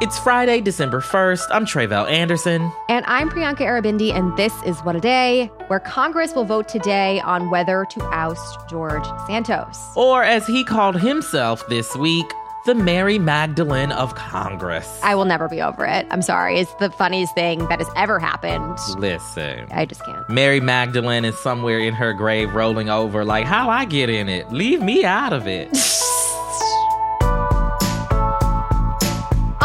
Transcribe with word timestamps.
It's 0.00 0.16
Friday, 0.16 0.60
December 0.60 1.00
1st. 1.00 1.48
I'm 1.50 1.66
Tre'vell 1.66 2.08
Anderson. 2.08 2.70
And 2.88 3.04
I'm 3.06 3.28
Priyanka 3.28 3.62
Aribindi, 3.62 4.12
and 4.12 4.36
this 4.36 4.52
is 4.62 4.78
What 4.84 4.94
a 4.94 5.00
Day, 5.00 5.50
where 5.66 5.80
Congress 5.80 6.36
will 6.36 6.44
vote 6.44 6.68
today 6.68 7.18
on 7.22 7.50
whether 7.50 7.84
to 7.90 8.04
oust 8.12 8.60
George 8.68 9.04
Santos. 9.26 9.76
Or 9.96 10.22
as 10.22 10.46
he 10.46 10.62
called 10.62 11.00
himself 11.00 11.66
this 11.66 11.96
week, 11.96 12.26
the 12.64 12.76
Mary 12.76 13.18
Magdalene 13.18 13.90
of 13.90 14.14
Congress. 14.14 15.00
I 15.02 15.16
will 15.16 15.24
never 15.24 15.48
be 15.48 15.60
over 15.60 15.84
it. 15.84 16.06
I'm 16.12 16.22
sorry. 16.22 16.60
It's 16.60 16.72
the 16.74 16.90
funniest 16.90 17.34
thing 17.34 17.66
that 17.66 17.80
has 17.80 17.90
ever 17.96 18.20
happened. 18.20 18.78
Listen. 18.98 19.66
I 19.72 19.84
just 19.84 20.04
can't. 20.04 20.28
Mary 20.30 20.60
Magdalene 20.60 21.24
is 21.24 21.36
somewhere 21.38 21.80
in 21.80 21.94
her 21.94 22.12
grave 22.12 22.54
rolling 22.54 22.88
over, 22.88 23.24
like, 23.24 23.46
how 23.46 23.68
I 23.68 23.84
get 23.84 24.10
in 24.10 24.28
it? 24.28 24.52
Leave 24.52 24.80
me 24.80 25.04
out 25.04 25.32
of 25.32 25.48
it. 25.48 25.76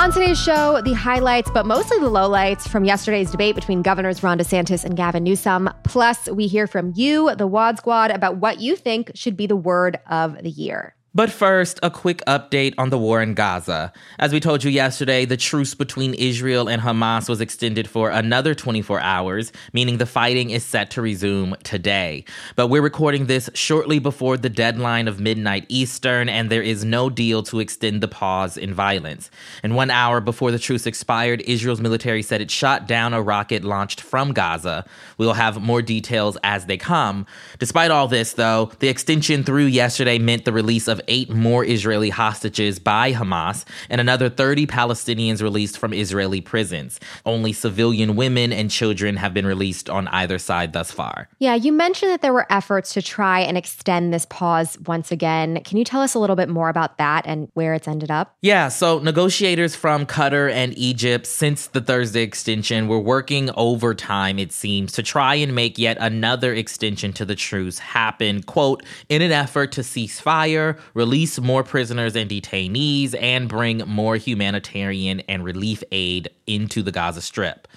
On 0.03 0.11
today's 0.11 0.37
show, 0.37 0.81
the 0.81 0.91
highlights, 0.91 1.49
but 1.49 1.65
mostly 1.65 1.97
the 1.97 2.09
lowlights 2.09 2.67
from 2.67 2.83
yesterday's 2.83 3.31
debate 3.31 3.55
between 3.55 3.81
Governors 3.81 4.21
Ron 4.21 4.37
DeSantis 4.37 4.83
and 4.83 4.97
Gavin 4.97 5.23
Newsom. 5.23 5.69
Plus, 5.85 6.27
we 6.27 6.47
hear 6.47 6.67
from 6.67 6.91
you, 6.93 7.33
the 7.37 7.47
WAD 7.47 7.77
Squad, 7.77 8.11
about 8.11 8.35
what 8.35 8.59
you 8.59 8.75
think 8.75 9.11
should 9.15 9.37
be 9.37 9.47
the 9.47 9.55
word 9.55 9.97
of 10.09 10.43
the 10.43 10.49
year. 10.49 10.93
But 11.15 11.31
first, 11.31 11.79
a 11.83 11.91
quick 11.91 12.23
update 12.25 12.73
on 12.79 12.89
the 12.89 12.97
war 12.97 13.21
in 13.21 13.35
Gaza. 13.35 13.93
As 14.17 14.33
we 14.33 14.39
told 14.39 14.63
you 14.63 14.71
yesterday, 14.71 15.25
the 15.25 15.37
truce 15.37 15.75
between 15.75 16.15
Israel 16.15 16.67
and 16.67 16.81
Hamas 16.81 17.29
was 17.29 17.39
extended 17.39 17.87
for 17.87 18.09
another 18.09 18.55
24 18.55 18.99
hours, 18.99 19.51
meaning 19.73 19.99
the 19.99 20.07
fighting 20.07 20.49
is 20.49 20.65
set 20.65 20.89
to 20.89 21.03
resume 21.03 21.55
today. 21.63 22.25
But 22.55 22.69
we're 22.69 22.81
recording 22.81 23.27
this 23.27 23.47
shortly 23.53 23.99
before 23.99 24.37
the 24.37 24.49
deadline 24.49 25.07
of 25.07 25.19
midnight 25.19 25.67
Eastern, 25.69 26.29
and 26.29 26.49
there 26.49 26.63
is 26.63 26.83
no 26.83 27.11
deal 27.11 27.43
to 27.43 27.59
extend 27.59 28.01
the 28.01 28.07
pause 28.07 28.57
in 28.57 28.73
violence. 28.73 29.29
And 29.61 29.75
one 29.75 29.91
hour 29.91 30.19
before 30.19 30.49
the 30.49 30.57
truce 30.57 30.87
expired, 30.87 31.41
Israel's 31.41 31.79
military 31.79 32.23
said 32.23 32.41
it 32.41 32.49
shot 32.49 32.87
down 32.87 33.13
a 33.13 33.21
rocket 33.21 33.63
launched 33.63 34.01
from 34.01 34.33
Gaza. 34.33 34.83
We'll 35.19 35.33
have 35.33 35.61
more 35.61 35.83
details 35.83 36.39
as 36.43 36.65
they 36.65 36.77
come. 36.77 37.27
Despite 37.59 37.91
all 37.91 38.07
this, 38.07 38.33
though, 38.33 38.71
the 38.79 38.89
extension 38.89 39.43
through 39.43 39.65
yesterday 39.65 40.17
meant 40.17 40.45
the 40.45 40.51
release 40.51 40.87
of 40.87 41.02
eight 41.07 41.29
more 41.29 41.65
Israeli 41.65 42.09
hostages 42.09 42.79
by 42.79 43.13
Hamas 43.13 43.65
and 43.89 43.99
another 43.99 44.29
30 44.29 44.67
Palestinians 44.67 45.41
released 45.41 45.77
from 45.77 45.93
Israeli 45.93 46.41
prisons. 46.41 46.99
Only 47.25 47.53
civilian 47.53 48.15
women 48.15 48.51
and 48.51 48.69
children 48.69 49.17
have 49.17 49.33
been 49.33 49.45
released 49.45 49.89
on 49.89 50.07
either 50.09 50.39
side 50.39 50.73
thus 50.73 50.91
far. 50.91 51.29
Yeah, 51.39 51.55
you 51.55 51.71
mentioned 51.71 52.11
that 52.11 52.21
there 52.21 52.33
were 52.33 52.47
efforts 52.49 52.93
to 52.93 53.01
try 53.01 53.39
and 53.39 53.57
extend 53.57 54.13
this 54.13 54.25
pause 54.25 54.77
once 54.85 55.11
again. 55.11 55.61
Can 55.63 55.77
you 55.77 55.83
tell 55.83 56.01
us 56.01 56.13
a 56.13 56.19
little 56.19 56.35
bit 56.35 56.49
more 56.49 56.69
about 56.69 56.97
that 56.97 57.25
and 57.25 57.49
where 57.53 57.73
it's 57.73 57.87
ended 57.87 58.11
up? 58.11 58.35
Yeah, 58.41 58.67
so 58.67 58.99
negotiators 58.99 59.75
from 59.75 60.05
Qatar 60.05 60.51
and 60.51 60.77
Egypt 60.77 61.25
since 61.25 61.67
the 61.67 61.81
Thursday 61.81 62.21
extension 62.21 62.87
were 62.87 62.99
working 62.99 63.49
overtime, 63.55 64.39
it 64.39 64.51
seems, 64.51 64.91
to 64.93 65.03
try 65.03 65.35
and 65.35 65.55
make 65.55 65.77
yet 65.77 65.97
another 65.99 66.53
extension 66.53 67.13
to 67.13 67.25
the 67.25 67.35
truce 67.35 67.79
happen, 67.79 68.43
quote, 68.43 68.83
in 69.09 69.21
an 69.21 69.31
effort 69.31 69.71
to 69.73 69.83
cease 69.83 70.19
fire, 70.19 70.77
release 70.93 71.39
more 71.39 71.63
prisoners 71.63 72.15
and 72.15 72.29
detainees, 72.29 73.15
and 73.19 73.49
bring 73.49 73.79
more 73.87 74.15
humanitarian 74.17 75.19
and 75.21 75.43
relief 75.43 75.83
aid 75.91 76.29
into 76.47 76.81
the 76.81 76.91
Gaza 76.91 77.21
Strip. 77.21 77.67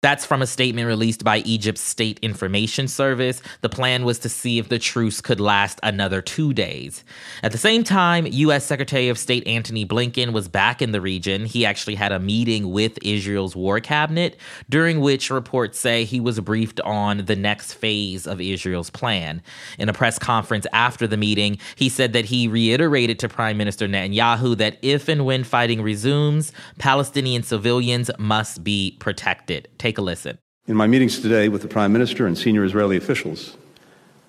That's 0.00 0.24
from 0.24 0.42
a 0.42 0.46
statement 0.46 0.86
released 0.86 1.24
by 1.24 1.38
Egypt's 1.38 1.80
State 1.80 2.20
Information 2.22 2.86
Service. 2.86 3.42
The 3.62 3.68
plan 3.68 4.04
was 4.04 4.20
to 4.20 4.28
see 4.28 4.60
if 4.60 4.68
the 4.68 4.78
truce 4.78 5.20
could 5.20 5.40
last 5.40 5.80
another 5.82 6.22
two 6.22 6.54
days. 6.54 7.02
At 7.42 7.50
the 7.50 7.58
same 7.58 7.82
time, 7.82 8.24
U.S. 8.24 8.64
Secretary 8.64 9.08
of 9.08 9.18
State 9.18 9.44
Antony 9.48 9.84
Blinken 9.84 10.32
was 10.32 10.46
back 10.46 10.80
in 10.80 10.92
the 10.92 11.00
region. 11.00 11.46
He 11.46 11.66
actually 11.66 11.96
had 11.96 12.12
a 12.12 12.20
meeting 12.20 12.70
with 12.70 12.96
Israel's 13.02 13.56
war 13.56 13.80
cabinet, 13.80 14.36
during 14.70 15.00
which 15.00 15.30
reports 15.30 15.80
say 15.80 16.04
he 16.04 16.20
was 16.20 16.38
briefed 16.38 16.80
on 16.82 17.24
the 17.24 17.34
next 17.34 17.72
phase 17.72 18.24
of 18.24 18.40
Israel's 18.40 18.90
plan. 18.90 19.42
In 19.80 19.88
a 19.88 19.92
press 19.92 20.16
conference 20.16 20.68
after 20.72 21.08
the 21.08 21.16
meeting, 21.16 21.58
he 21.74 21.88
said 21.88 22.12
that 22.12 22.26
he 22.26 22.46
reiterated 22.46 23.18
to 23.18 23.28
Prime 23.28 23.56
Minister 23.56 23.88
Netanyahu 23.88 24.56
that 24.58 24.78
if 24.80 25.08
and 25.08 25.26
when 25.26 25.42
fighting 25.42 25.82
resumes, 25.82 26.52
Palestinian 26.78 27.42
civilians 27.42 28.12
must 28.16 28.62
be 28.62 28.96
protected. 29.00 29.68
A 29.96 30.02
listen. 30.02 30.38
In 30.66 30.76
my 30.76 30.86
meetings 30.86 31.20
today 31.20 31.48
with 31.48 31.62
the 31.62 31.68
Prime 31.68 31.94
Minister 31.94 32.26
and 32.26 32.36
senior 32.36 32.62
Israeli 32.62 32.98
officials, 32.98 33.56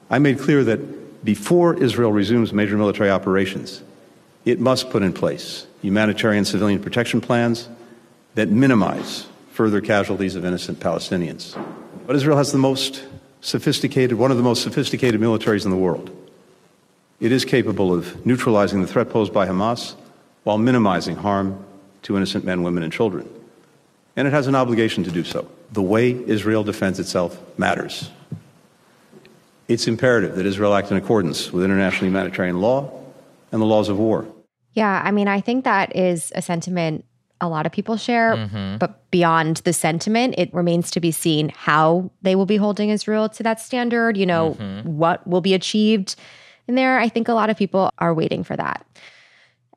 I 0.09 0.18
made 0.20 0.40
clear 0.40 0.64
that 0.64 1.25
before 1.25 1.75
Israel 1.84 2.14
resumes 2.14 2.53
major 2.53 2.78
military 2.78 3.09
operations, 3.09 3.84
it 4.46 4.59
must 4.59 4.90
put 4.90 5.03
in 5.03 5.12
place 5.12 5.68
humanitarian 5.81 6.46
civilian 6.46 6.81
protection 6.81 7.19
plans 7.19 7.68
that 8.36 8.50
minimize 8.50 9.28
further 9.52 9.81
casualties 9.81 10.36
of 10.36 10.46
innocent 10.46 10.80
Palestinians. 10.80 11.62
But 12.08 12.16
Israel 12.16 12.38
has 12.38 12.53
the 12.53 12.58
most 12.58 13.03
sophisticated, 13.42 14.18
one 14.18 14.31
of 14.31 14.38
the 14.38 14.44
most 14.44 14.64
sophisticated 14.64 15.19
militaries 15.19 15.66
in 15.66 15.72
the 15.72 15.78
world. 15.78 16.09
It 17.19 17.34
is 17.34 17.44
capable 17.44 17.94
of 17.94 18.25
neutralizing 18.25 18.81
the 18.81 18.88
threat 18.88 19.09
posed 19.09 19.34
by 19.34 19.46
Hamas 19.46 19.96
while 20.44 20.58
minimizing 20.58 21.18
harm 21.18 21.66
to 22.03 22.16
innocent 22.16 22.46
men, 22.46 22.64
women, 22.64 22.84
and 22.84 22.94
children 22.94 23.28
and 24.16 24.28
it 24.28 24.31
has 24.31 24.47
an 24.47 24.56
obligation 24.56 25.03
to 25.03 25.12
do 25.12 25.24
so. 25.24 25.50
The 25.72 25.81
way 25.81 26.12
Israel 26.12 26.64
defends 26.64 27.00
itself 27.00 27.40
matters. 27.58 28.09
It's 29.68 29.88
imperative 29.88 30.36
that 30.36 30.46
Israel 30.46 30.74
act 30.74 30.92
in 30.92 30.97
accordance 30.97 31.53
with 31.53 31.64
international 31.64 32.08
humanitarian 32.08 32.59
law 32.59 32.92
and 33.52 33.62
the 33.62 33.66
laws 33.66 33.90
of 33.90 34.00
war. 34.00 34.28
Yeah, 34.74 35.02
I 35.03 35.12
mean, 35.12 35.28
I 35.28 35.42
think 35.42 35.64
that 35.64 35.96
is 35.96 36.31
a 36.36 36.42
sentiment 36.42 37.06
a 37.42 37.48
lot 37.48 37.66
of 37.66 37.72
people 37.72 37.98
share, 37.98 38.36
mm-hmm. 38.36 38.78
but 38.78 39.09
beyond 39.12 39.58
the 39.58 39.74
sentiment, 39.74 40.36
it 40.38 40.53
remains 40.53 40.92
to 40.92 41.00
be 41.00 41.12
seen 41.12 41.50
how 41.56 42.12
they 42.22 42.36
will 42.36 42.46
be 42.46 42.58
holding 42.58 42.90
Israel 42.90 43.30
to 43.30 43.44
that 43.44 43.59
standard, 43.59 44.18
you 44.18 44.25
know, 44.25 44.58
mm-hmm. 44.59 44.98
what 44.98 45.25
will 45.25 45.42
be 45.42 45.53
achieved 45.53 46.16
in 46.68 46.75
there. 46.75 47.00
I 47.00 47.08
think 47.08 47.28
a 47.28 47.34
lot 47.34 47.50
of 47.50 47.58
people 47.58 47.92
are 48.00 48.14
waiting 48.14 48.44
for 48.44 48.58
that. 48.58 48.86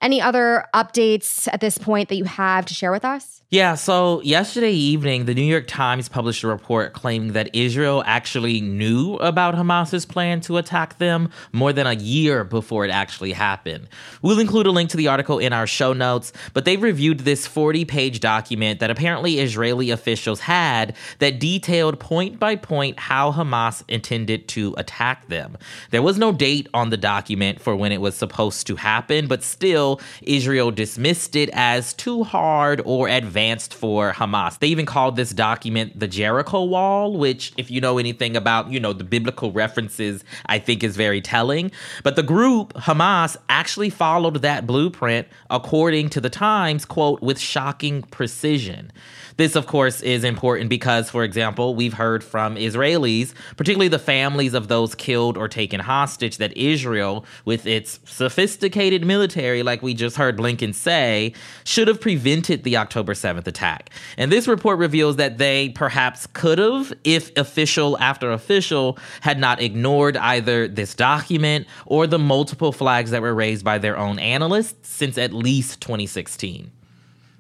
Any 0.01 0.21
other 0.21 0.67
updates 0.75 1.49
at 1.53 1.61
this 1.61 1.79
point 1.79 2.09
that 2.09 2.17
you 2.17 2.25
have 2.25 2.67
to 2.67 2.75
share 2.75 2.91
with 2.91 3.05
us? 3.05 3.42
Yeah, 3.53 3.75
so 3.75 4.23
yesterday 4.23 4.73
evening, 4.73 5.27
the 5.27 5.35
New 5.35 5.43
York 5.43 5.67
Times 5.67 6.09
published 6.09 6.43
a 6.43 6.47
report 6.47 6.95
claiming 6.95 7.33
that 7.33 7.55
Israel 7.55 8.03
actually 8.07 8.63
knew 8.63 9.17
about 9.17 9.57
Hamas's 9.57 10.07
plan 10.07 10.41
to 10.41 10.57
attack 10.57 10.97
them 10.97 11.29
more 11.53 11.71
than 11.71 11.87
a 11.87 11.93
year 11.93 12.45
before 12.45 12.87
it 12.87 12.91
actually 12.91 13.33
happened. 13.33 13.91
We'll 14.23 14.39
include 14.39 14.67
a 14.67 14.71
link 14.71 14.89
to 14.89 14.97
the 14.97 15.09
article 15.09 15.39
in 15.39 15.53
our 15.53 15.67
show 15.67 15.93
notes, 15.93 16.33
but 16.55 16.65
they 16.65 16.79
reviewed 16.79 17.19
this 17.21 17.47
40 17.47 17.85
page 17.85 18.21
document 18.21 18.81
that 18.81 18.91
apparently 18.91 19.39
Israeli 19.39 19.91
officials 19.91 20.41
had 20.41 20.97
that 21.19 21.39
detailed 21.39 22.01
point 22.01 22.39
by 22.41 22.57
point 22.57 22.99
how 22.99 23.33
Hamas 23.33 23.85
intended 23.87 24.49
to 24.49 24.75
attack 24.79 25.29
them. 25.29 25.59
There 25.91 26.01
was 26.01 26.17
no 26.17 26.33
date 26.33 26.69
on 26.73 26.89
the 26.89 26.97
document 26.97 27.61
for 27.61 27.77
when 27.77 27.93
it 27.93 28.01
was 28.01 28.17
supposed 28.17 28.67
to 28.69 28.77
happen, 28.77 29.27
but 29.27 29.43
still, 29.43 30.01
Israel 30.23 30.71
dismissed 30.71 31.37
it 31.37 31.51
as 31.53 31.93
too 31.93 32.25
hard 32.25 32.81
or 32.87 33.09
advanced 33.09 33.42
advanced 33.43 33.75
for 33.75 34.13
Hamas. 34.13 34.59
They 34.61 34.69
even 34.69 34.87
called 34.87 35.17
this 35.17 35.31
document 35.33 35.99
the 35.99 36.07
Jericho 36.07 36.63
Wall, 36.63 37.17
which, 37.17 37.53
if 37.57 37.73
you 37.73 37.81
know 37.81 37.99
anything 37.99 38.37
about, 38.37 38.71
you 38.71 38.79
know, 38.79 38.93
the 38.93 39.03
biblical 39.03 39.51
references, 39.51 40.25
I 40.47 40.61
think 40.61 40.85
is 40.85 40.97
very 40.97 41.21
telling. 41.21 41.73
But 42.05 42.15
the 42.15 42.23
group, 42.23 42.73
Hamas, 42.75 43.37
actually 43.49 43.91
followed 43.91 44.43
that 44.43 44.65
blueprint 44.65 45.27
according 45.51 46.11
to 46.11 46.21
the 46.21 46.31
Times, 46.31 46.85
quote, 46.85 47.21
with 47.21 47.39
shocking 47.39 48.03
precision. 48.03 48.93
This, 49.37 49.57
of 49.57 49.67
course, 49.67 50.01
is 50.03 50.25
important 50.25 50.69
because, 50.69 51.11
for 51.11 51.25
example, 51.25 51.75
we've 51.75 51.95
heard 51.95 52.23
from 52.23 52.57
Israelis, 52.57 53.33
particularly 53.57 53.89
the 53.89 53.99
families 53.99 54.55
of 54.55 54.69
those 54.69 54.95
killed 54.95 55.37
or 55.37 55.49
taken 55.49 55.81
hostage, 55.81 56.37
that 56.39 56.57
Israel, 56.57 57.25
with 57.45 57.67
its 57.67 58.01
sophisticated 58.05 59.05
military, 59.05 59.63
like 59.63 59.83
we 59.83 59.95
just 59.95 60.17
heard 60.17 60.37
Blinken 60.37 60.75
say, 60.75 61.33
should 61.65 61.89
have 61.89 62.01
prevented 62.01 62.65
the 62.65 62.77
October 62.77 63.15
7th 63.15 63.47
attack. 63.47 63.91
And 64.17 64.31
this 64.31 64.47
report 64.47 64.79
reveals 64.79 65.17
that 65.17 65.39
they 65.39 65.71
perhaps 65.71 66.27
could 66.27 66.59
have 66.59 66.93
if 67.05 67.37
official 67.37 67.99
after 67.99 68.31
official 68.31 68.99
had 69.23 69.39
not 69.39 69.61
ignored 69.61 70.17
either 70.17 70.69
this 70.69 70.95
document 70.95 71.67
or 71.87 72.07
the 72.07 72.19
multiple 72.19 72.73
flags 72.73 73.11
that 73.11 73.23
were 73.23 73.35
raised 73.35 73.65
by 73.65 73.79
their 73.79 73.97
own 73.97 74.19
analysts 74.19 74.89
since 74.89 75.19
at 75.19 75.33
least 75.33 75.81
2016. 75.81 76.71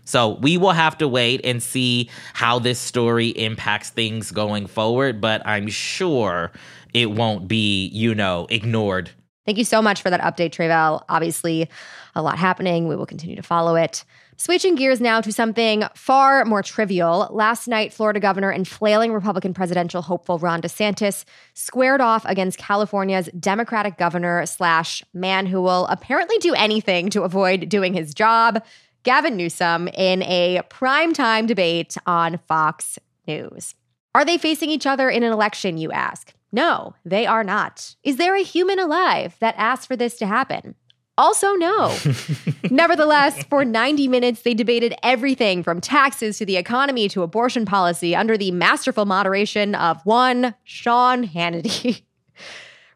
So 0.04 0.36
we 0.40 0.56
will 0.56 0.72
have 0.72 0.98
to 0.98 1.08
wait 1.08 1.40
and 1.44 1.62
see 1.62 2.10
how 2.34 2.58
this 2.58 2.78
story 2.78 3.28
impacts 3.28 3.90
things 3.90 4.30
going 4.30 4.66
forward, 4.66 5.20
but 5.20 5.46
I'm 5.46 5.68
sure 5.68 6.52
it 6.92 7.10
won't 7.10 7.48
be, 7.48 7.86
you 7.88 8.14
know, 8.14 8.46
ignored. 8.50 9.10
Thank 9.46 9.58
you 9.58 9.64
so 9.64 9.82
much 9.82 10.02
for 10.02 10.10
that 10.10 10.20
update, 10.20 10.50
Tre'vell. 10.50 11.04
Obviously, 11.08 11.68
a 12.14 12.22
lot 12.22 12.38
happening. 12.38 12.86
We 12.86 12.94
will 12.94 13.06
continue 13.06 13.36
to 13.36 13.42
follow 13.42 13.74
it. 13.74 14.04
Switching 14.36 14.74
gears 14.74 15.00
now 15.00 15.20
to 15.20 15.32
something 15.32 15.84
far 15.94 16.44
more 16.44 16.62
trivial. 16.62 17.28
Last 17.30 17.68
night, 17.68 17.92
Florida 17.92 18.18
Governor 18.18 18.50
and 18.50 18.66
flailing 18.66 19.12
Republican 19.12 19.52
presidential 19.54 20.02
hopeful 20.02 20.38
Ron 20.38 20.62
DeSantis 20.62 21.24
squared 21.54 22.00
off 22.00 22.24
against 22.24 22.58
California's 22.58 23.28
Democratic 23.38 23.98
governor 23.98 24.44
slash 24.46 25.02
man 25.12 25.46
who 25.46 25.60
will 25.60 25.86
apparently 25.86 26.38
do 26.38 26.54
anything 26.54 27.10
to 27.10 27.22
avoid 27.22 27.68
doing 27.68 27.94
his 27.94 28.14
job, 28.14 28.62
Gavin 29.02 29.36
Newsom 29.36 29.88
in 29.88 30.22
a 30.22 30.60
primetime 30.70 31.46
debate 31.46 31.96
on 32.06 32.38
Fox 32.46 32.98
News. 33.26 33.74
Are 34.14 34.24
they 34.24 34.38
facing 34.38 34.70
each 34.70 34.86
other 34.86 35.08
in 35.08 35.22
an 35.22 35.32
election, 35.32 35.78
you 35.78 35.90
ask? 35.90 36.34
No, 36.52 36.94
they 37.04 37.26
are 37.26 37.42
not. 37.42 37.96
Is 38.04 38.16
there 38.16 38.36
a 38.36 38.42
human 38.42 38.78
alive 38.78 39.36
that 39.40 39.54
asked 39.56 39.88
for 39.88 39.96
this 39.96 40.16
to 40.18 40.26
happen? 40.26 40.74
Also, 41.18 41.52
no. 41.54 41.96
Nevertheless, 42.70 43.42
for 43.44 43.64
90 43.64 44.08
minutes, 44.08 44.42
they 44.42 44.54
debated 44.54 44.94
everything 45.02 45.62
from 45.62 45.80
taxes 45.80 46.38
to 46.38 46.46
the 46.46 46.56
economy 46.56 47.08
to 47.10 47.22
abortion 47.22 47.64
policy 47.64 48.16
under 48.16 48.36
the 48.36 48.50
masterful 48.50 49.04
moderation 49.04 49.74
of 49.74 50.00
one 50.04 50.54
Sean 50.64 51.26
Hannity. 51.26 52.02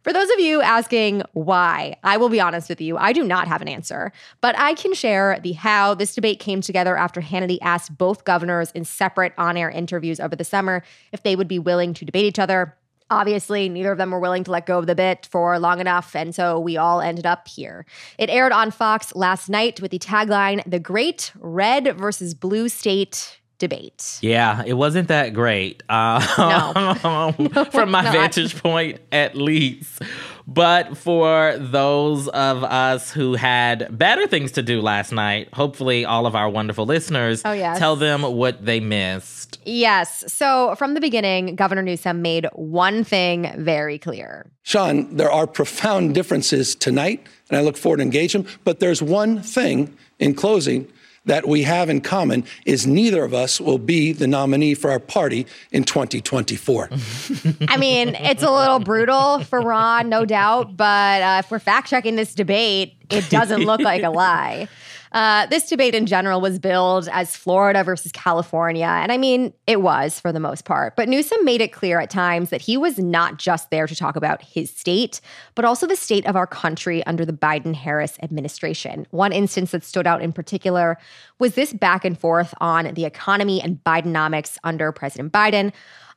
For 0.07 0.13
those 0.13 0.31
of 0.31 0.39
you 0.39 0.63
asking 0.63 1.25
why, 1.33 1.97
I 2.05 2.17
will 2.17 2.29
be 2.29 2.39
honest 2.39 2.69
with 2.69 2.81
you, 2.81 2.97
I 2.97 3.13
do 3.13 3.25
not 3.25 3.49
have 3.49 3.61
an 3.61 3.67
answer, 3.67 4.13
but 4.41 4.57
I 4.57 4.75
can 4.75 4.95
share 4.95 5.41
the 5.43 5.51
how 5.51 5.95
this 5.95 6.15
debate 6.15 6.39
came 6.39 6.61
together 6.61 6.97
after 6.97 7.21
Hannity 7.21 7.59
asked 7.61 7.99
both 7.99 8.23
governors 8.23 8.71
in 8.71 8.85
separate 8.85 9.33
on 9.37 9.57
air 9.57 9.69
interviews 9.69 10.21
over 10.21 10.37
the 10.37 10.45
summer 10.45 10.85
if 11.11 11.25
they 11.25 11.35
would 11.35 11.49
be 11.49 11.59
willing 11.59 11.93
to 11.95 12.05
debate 12.05 12.25
each 12.25 12.39
other. 12.39 12.77
Obviously, 13.11 13.69
neither 13.69 13.91
of 13.91 13.99
them 13.99 14.13
were 14.13 14.21
willing 14.21 14.45
to 14.45 14.53
let 14.53 14.65
go 14.65 14.79
of 14.79 14.87
the 14.87 14.95
bit 14.95 15.27
for 15.29 15.59
long 15.59 15.81
enough, 15.81 16.15
and 16.15 16.33
so 16.33 16.61
we 16.61 16.77
all 16.77 17.01
ended 17.01 17.27
up 17.27 17.49
here. 17.49 17.85
It 18.17 18.31
aired 18.31 18.53
on 18.53 18.71
Fox 18.71 19.13
last 19.17 19.49
night 19.49 19.81
with 19.81 19.91
the 19.91 19.99
tagline 19.99 20.63
The 20.71 20.79
Great 20.79 21.33
Red 21.35 21.99
versus 21.99 22.33
Blue 22.33 22.69
State 22.69 23.41
debate. 23.59 24.19
Yeah, 24.21 24.63
it 24.67 24.75
wasn't 24.75 25.09
that 25.09 25.33
great. 25.35 25.83
Uh, 25.89 26.21
no. 26.39 27.65
from 27.71 27.91
my 27.91 28.03
vantage 28.03 28.61
point, 28.63 29.01
at 29.13 29.35
least. 29.35 30.03
But 30.49 30.97
for 30.97 31.57
those 31.59 32.29
of 32.29 32.63
us 32.63 33.11
who 33.11 33.35
had 33.35 33.89
better 33.99 34.29
things 34.29 34.53
to 34.53 34.63
do 34.63 34.81
last 34.81 35.11
night, 35.11 35.49
hopefully 35.53 36.05
all 36.05 36.25
of 36.25 36.37
our 36.37 36.49
wonderful 36.49 36.87
listeners, 36.87 37.43
oh, 37.45 37.53
yes. 37.53 37.79
tell 37.79 37.97
them 37.97 38.23
what 38.23 38.65
they 38.65 38.79
missed. 38.79 39.59
Yes. 39.65 40.33
So 40.33 40.77
from 40.77 40.95
the 40.95 41.01
beginning, 41.01 41.57
Governor 41.57 41.83
Newsom 41.83 42.23
made 42.23 42.47
one 42.53 43.03
thing 43.03 43.53
very 43.57 43.99
clear. 43.99 44.47
Sean, 44.63 45.17
there 45.17 45.31
are 45.31 45.49
profound 45.49 46.15
differences 46.15 46.77
tonight, 46.77 47.27
and 47.51 47.59
I 47.59 47.63
look 47.63 47.77
forward 47.77 47.97
to 47.97 48.03
engage 48.05 48.33
them. 48.33 48.47
But 48.63 48.79
there's 48.79 49.03
one 49.03 49.43
thing 49.43 49.97
in 50.21 50.35
closing 50.35 50.87
that 51.27 51.47
we 51.47 51.63
have 51.63 51.91
in 51.91 52.01
common 52.01 52.45
is 52.65 52.87
neither 52.87 53.23
of 53.25 53.35
us 53.35 53.61
will 53.61 53.79
be 53.79 54.13
the 54.13 54.27
nominee 54.27 54.75
for 54.75 54.91
our 54.91 55.01
party 55.01 55.47
in 55.71 55.85
2024. 55.85 56.89
I 57.69 57.77
mean, 57.77 58.15
it's 58.15 58.43
a 58.43 58.51
little 58.51 58.79
brutal 58.79 59.45
for 59.45 59.61
Ron, 59.61 60.09
no 60.09 60.25
doubt, 60.25 60.77
but 60.77 61.23
uh, 61.23 61.43
if 61.45 61.51
we're 61.51 61.59
fact 61.59 61.91
checking 61.91 62.17
this 62.17 62.35
debate, 62.35 62.95
it 63.11 63.29
doesn't 63.29 63.63
look 63.65 63.81
like 63.81 64.03
a 64.03 64.11
lie. 64.11 64.69
Uh, 65.17 65.47
this 65.47 65.67
debate 65.67 65.95
in 65.95 66.05
general 66.05 66.43
was 66.43 66.59
billed 66.59 67.09
as 67.11 67.35
Florida 67.35 67.83
versus 67.83 68.13
California. 68.13 68.85
And 68.85 69.11
I 69.11 69.17
mean, 69.17 69.55
it 69.67 69.81
was 69.81 70.21
for 70.21 70.31
the 70.31 70.41
most 70.41 70.67
part. 70.67 70.95
But 70.95 71.09
Newsom 71.09 71.43
made 71.43 71.63
it 71.63 71.73
clear 71.73 71.99
at 72.01 72.11
times 72.11 72.51
that 72.51 72.61
he 72.61 72.77
was 72.77 72.99
not 72.99 73.39
just 73.39 73.71
there 73.71 73.87
to 73.87 73.97
talk 73.97 74.17
about 74.17 74.43
his 74.43 74.69
state, 74.69 75.23
but 75.55 75.65
also 75.65 75.87
the 75.87 75.97
state 75.97 76.27
of 76.27 76.37
our 76.37 76.47
country 76.47 77.03
under 77.07 77.25
the 77.25 77.33
Biden 77.33 77.75
Harris 77.75 78.19
administration. 78.23 79.07
One 79.11 79.33
instance 79.33 79.71
that 79.71 79.85
stood 79.85 80.07
out 80.07 80.21
in 80.21 80.35
particular 80.35 80.99
was 81.39 81.55
this 81.55 81.73
back 81.73 82.05
and 82.05 82.21
forth 82.21 82.53
on 82.61 82.93
the 82.93 83.07
economy 83.07 83.63
and 83.63 83.83
Bidenomics 83.85 84.59
under 84.65 84.93
President 84.93 85.33
Biden. 85.33 85.73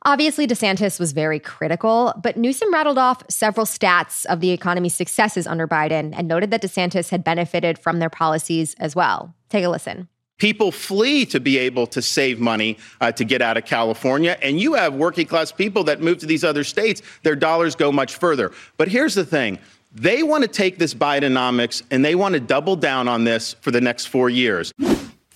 Obviously, 0.06 0.46
DeSantis 0.46 0.98
was 0.98 1.12
very 1.12 1.38
critical, 1.38 2.14
but 2.22 2.38
Newsom 2.38 2.72
rattled 2.72 2.96
off 2.96 3.22
several 3.28 3.66
stats 3.66 4.24
of 4.26 4.40
the 4.40 4.50
economy's 4.50 4.94
successes 4.94 5.46
under 5.46 5.68
Biden 5.68 6.14
and 6.16 6.26
noted 6.26 6.50
that 6.50 6.62
DeSantis 6.62 7.10
had 7.10 7.22
benefited 7.22 7.78
from 7.78 7.98
their 7.98 8.08
policies 8.08 8.74
as 8.78 8.96
well. 8.96 9.34
Take 9.50 9.62
a 9.62 9.68
listen. 9.68 10.08
People 10.38 10.72
flee 10.72 11.26
to 11.26 11.38
be 11.38 11.58
able 11.58 11.86
to 11.88 12.00
save 12.00 12.40
money 12.40 12.78
uh, 13.02 13.12
to 13.12 13.26
get 13.26 13.42
out 13.42 13.58
of 13.58 13.66
California. 13.66 14.38
And 14.40 14.58
you 14.58 14.72
have 14.72 14.94
working 14.94 15.26
class 15.26 15.52
people 15.52 15.84
that 15.84 16.00
move 16.00 16.16
to 16.20 16.26
these 16.26 16.44
other 16.44 16.64
states, 16.64 17.02
their 17.22 17.36
dollars 17.36 17.74
go 17.74 17.92
much 17.92 18.14
further. 18.16 18.52
But 18.78 18.88
here's 18.88 19.14
the 19.14 19.26
thing 19.26 19.58
they 19.92 20.22
want 20.22 20.42
to 20.42 20.48
take 20.48 20.78
this 20.78 20.94
Bidenomics 20.94 21.82
and 21.90 22.02
they 22.02 22.14
want 22.14 22.32
to 22.34 22.40
double 22.40 22.76
down 22.76 23.06
on 23.06 23.24
this 23.24 23.52
for 23.60 23.70
the 23.70 23.82
next 23.82 24.06
four 24.06 24.30
years. 24.30 24.72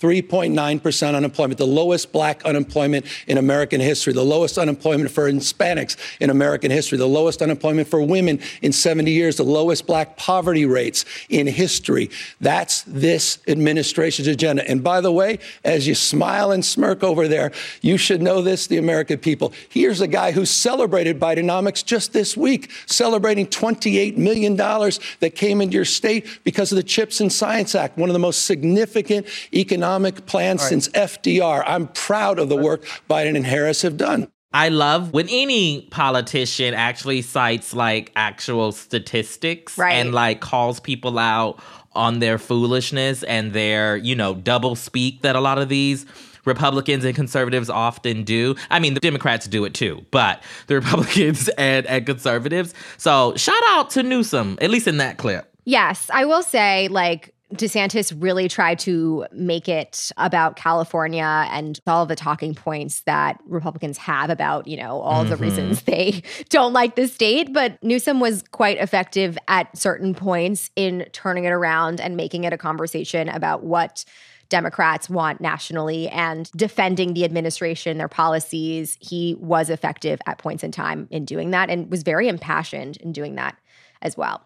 3.9% 0.05 1.15
unemployment, 1.15 1.57
the 1.57 1.65
lowest 1.65 2.11
black 2.11 2.45
unemployment 2.45 3.07
in 3.25 3.39
American 3.39 3.81
history, 3.81 4.13
the 4.13 4.23
lowest 4.23 4.59
unemployment 4.59 5.09
for 5.09 5.31
Hispanics 5.31 5.97
in 6.19 6.29
American 6.29 6.69
history, 6.69 6.99
the 6.99 7.07
lowest 7.07 7.41
unemployment 7.41 7.87
for 7.87 7.99
women 8.03 8.39
in 8.61 8.71
70 8.71 9.09
years, 9.09 9.37
the 9.37 9.43
lowest 9.43 9.87
black 9.87 10.15
poverty 10.15 10.67
rates 10.67 11.05
in 11.29 11.47
history. 11.47 12.11
That's 12.39 12.83
this 12.83 13.39
administration's 13.47 14.27
agenda. 14.27 14.69
And 14.69 14.83
by 14.83 15.01
the 15.01 15.11
way, 15.11 15.39
as 15.63 15.87
you 15.87 15.95
smile 15.95 16.51
and 16.51 16.63
smirk 16.63 17.03
over 17.03 17.27
there, 17.27 17.51
you 17.81 17.97
should 17.97 18.21
know 18.21 18.43
this, 18.43 18.67
the 18.67 18.77
American 18.77 19.17
people. 19.17 19.53
Here's 19.69 20.01
a 20.01 20.07
guy 20.07 20.33
who 20.33 20.45
celebrated 20.45 21.19
Bidenomics 21.19 21.83
just 21.83 22.13
this 22.13 22.37
week, 22.37 22.69
celebrating 22.85 23.47
$28 23.47 24.17
million 24.17 24.55
that 24.55 25.33
came 25.33 25.61
into 25.61 25.73
your 25.73 25.83
state 25.83 26.27
because 26.43 26.71
of 26.71 26.75
the 26.75 26.83
CHIPS 26.83 27.21
and 27.21 27.33
Science 27.33 27.73
Act, 27.73 27.97
one 27.97 28.07
of 28.07 28.13
the 28.13 28.19
most 28.19 28.45
significant 28.45 29.25
economic 29.51 29.94
economic 29.95 30.25
plan 30.25 30.57
right. 30.57 30.67
since 30.67 30.89
FDR. 30.89 31.63
I'm 31.65 31.87
proud 31.87 32.39
of 32.39 32.49
the 32.49 32.57
work 32.57 32.85
Biden 33.09 33.35
and 33.35 33.45
Harris 33.45 33.81
have 33.81 33.97
done. 33.97 34.27
I 34.53 34.69
love 34.69 35.11
when 35.13 35.27
any 35.29 35.81
politician 35.91 36.73
actually 36.73 37.21
cites 37.21 37.73
like 37.73 38.11
actual 38.15 38.71
statistics 38.71 39.77
right. 39.77 39.93
and 39.93 40.13
like 40.13 40.39
calls 40.39 40.79
people 40.79 41.19
out 41.19 41.61
on 41.93 42.19
their 42.19 42.37
foolishness 42.37 43.23
and 43.23 43.53
their, 43.53 43.97
you 43.97 44.15
know, 44.15 44.33
double 44.35 44.75
speak 44.75 45.21
that 45.21 45.35
a 45.35 45.41
lot 45.41 45.57
of 45.57 45.67
these 45.69 46.05
Republicans 46.45 47.03
and 47.03 47.15
conservatives 47.15 47.69
often 47.69 48.23
do. 48.23 48.55
I 48.69 48.79
mean, 48.79 48.93
the 48.93 48.99
Democrats 48.99 49.47
do 49.47 49.65
it 49.65 49.73
too, 49.73 50.05
but 50.11 50.41
the 50.67 50.75
Republicans 50.81 51.49
and, 51.57 51.85
and 51.87 52.05
conservatives. 52.05 52.73
So 52.97 53.33
shout 53.35 53.63
out 53.69 53.89
to 53.91 54.03
Newsom, 54.03 54.57
at 54.61 54.69
least 54.69 54.87
in 54.87 54.97
that 54.97 55.17
clip. 55.17 55.51
Yes, 55.65 56.09
I 56.13 56.25
will 56.25 56.43
say, 56.43 56.87
like, 56.89 57.34
DeSantis 57.53 58.11
really 58.17 58.47
tried 58.47 58.79
to 58.79 59.25
make 59.31 59.69
it 59.69 60.11
about 60.17 60.55
California 60.55 61.47
and 61.51 61.79
all 61.85 62.05
the 62.05 62.15
talking 62.15 62.55
points 62.55 63.01
that 63.01 63.39
Republicans 63.45 63.99
have 63.99 64.31
about, 64.31 64.67
you 64.67 64.77
know, 64.77 64.99
all 64.99 65.21
mm-hmm. 65.21 65.29
the 65.29 65.37
reasons 65.37 65.81
they 65.83 66.23
don't 66.49 66.73
like 66.73 66.95
the 66.95 67.07
state. 67.07 67.53
But 67.53 67.81
Newsom 67.83 68.19
was 68.19 68.43
quite 68.51 68.77
effective 68.79 69.37
at 69.47 69.77
certain 69.77 70.15
points 70.15 70.71
in 70.75 71.05
turning 71.11 71.45
it 71.45 71.51
around 71.51 72.01
and 72.01 72.17
making 72.17 72.45
it 72.45 72.53
a 72.53 72.57
conversation 72.57 73.29
about 73.29 73.63
what 73.63 74.05
Democrats 74.49 75.09
want 75.09 75.41
nationally 75.41 76.07
and 76.09 76.51
defending 76.55 77.13
the 77.13 77.25
administration, 77.25 77.97
their 77.97 78.07
policies. 78.07 78.97
He 78.99 79.35
was 79.39 79.69
effective 79.69 80.19
at 80.25 80.37
points 80.39 80.63
in 80.63 80.71
time 80.71 81.07
in 81.11 81.25
doing 81.25 81.51
that 81.51 81.69
and 81.69 81.89
was 81.91 82.03
very 82.03 82.27
impassioned 82.27 82.97
in 82.97 83.11
doing 83.11 83.35
that 83.35 83.57
as 84.01 84.17
well. 84.17 84.43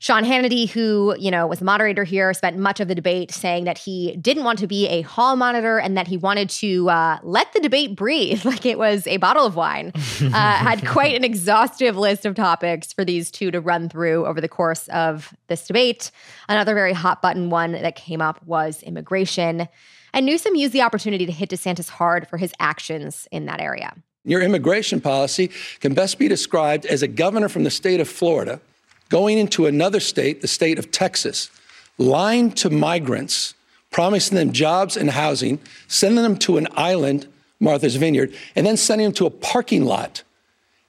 Sean 0.00 0.24
Hannity, 0.24 0.70
who, 0.70 1.16
you 1.18 1.30
know, 1.30 1.46
was 1.48 1.58
the 1.58 1.64
moderator 1.64 2.04
here, 2.04 2.32
spent 2.32 2.56
much 2.56 2.78
of 2.78 2.86
the 2.86 2.94
debate 2.94 3.32
saying 3.32 3.64
that 3.64 3.78
he 3.78 4.16
didn't 4.16 4.44
want 4.44 4.60
to 4.60 4.68
be 4.68 4.86
a 4.86 5.02
hall 5.02 5.34
monitor 5.34 5.78
and 5.78 5.96
that 5.96 6.06
he 6.06 6.16
wanted 6.16 6.48
to 6.50 6.88
uh, 6.88 7.18
let 7.24 7.52
the 7.52 7.58
debate 7.58 7.96
breathe 7.96 8.44
like 8.44 8.64
it 8.64 8.78
was 8.78 9.06
a 9.08 9.16
bottle 9.16 9.44
of 9.44 9.56
wine. 9.56 9.92
uh, 9.96 10.30
had 10.30 10.86
quite 10.86 11.16
an 11.16 11.24
exhaustive 11.24 11.96
list 11.96 12.24
of 12.24 12.36
topics 12.36 12.92
for 12.92 13.04
these 13.04 13.30
two 13.30 13.50
to 13.50 13.60
run 13.60 13.88
through 13.88 14.24
over 14.24 14.40
the 14.40 14.48
course 14.48 14.86
of 14.88 15.34
this 15.48 15.66
debate. 15.66 16.12
Another 16.48 16.74
very 16.74 16.92
hot 16.92 17.20
button 17.20 17.50
one 17.50 17.72
that 17.72 17.96
came 17.96 18.20
up 18.20 18.40
was 18.46 18.82
immigration. 18.84 19.68
And 20.14 20.26
Newsom 20.26 20.54
used 20.54 20.72
the 20.72 20.82
opportunity 20.82 21.26
to 21.26 21.32
hit 21.32 21.50
DeSantis 21.50 21.88
hard 21.88 22.28
for 22.28 22.36
his 22.36 22.52
actions 22.60 23.26
in 23.32 23.46
that 23.46 23.60
area. 23.60 23.94
Your 24.24 24.42
immigration 24.42 25.00
policy 25.00 25.50
can 25.80 25.94
best 25.94 26.18
be 26.18 26.28
described 26.28 26.86
as 26.86 27.02
a 27.02 27.08
governor 27.08 27.48
from 27.48 27.64
the 27.64 27.70
state 27.70 27.98
of 27.98 28.08
Florida 28.08 28.60
going 29.08 29.38
into 29.38 29.66
another 29.66 30.00
state, 30.00 30.40
the 30.40 30.48
state 30.48 30.78
of 30.78 30.90
Texas, 30.90 31.50
lying 31.98 32.50
to 32.52 32.70
migrants, 32.70 33.54
promising 33.90 34.36
them 34.36 34.52
jobs 34.52 34.96
and 34.96 35.10
housing, 35.10 35.58
sending 35.86 36.22
them 36.22 36.36
to 36.38 36.56
an 36.56 36.68
island, 36.72 37.26
Martha's 37.60 37.96
Vineyard, 37.96 38.34
and 38.54 38.66
then 38.66 38.76
sending 38.76 39.06
them 39.06 39.14
to 39.14 39.26
a 39.26 39.30
parking 39.30 39.84
lot 39.84 40.22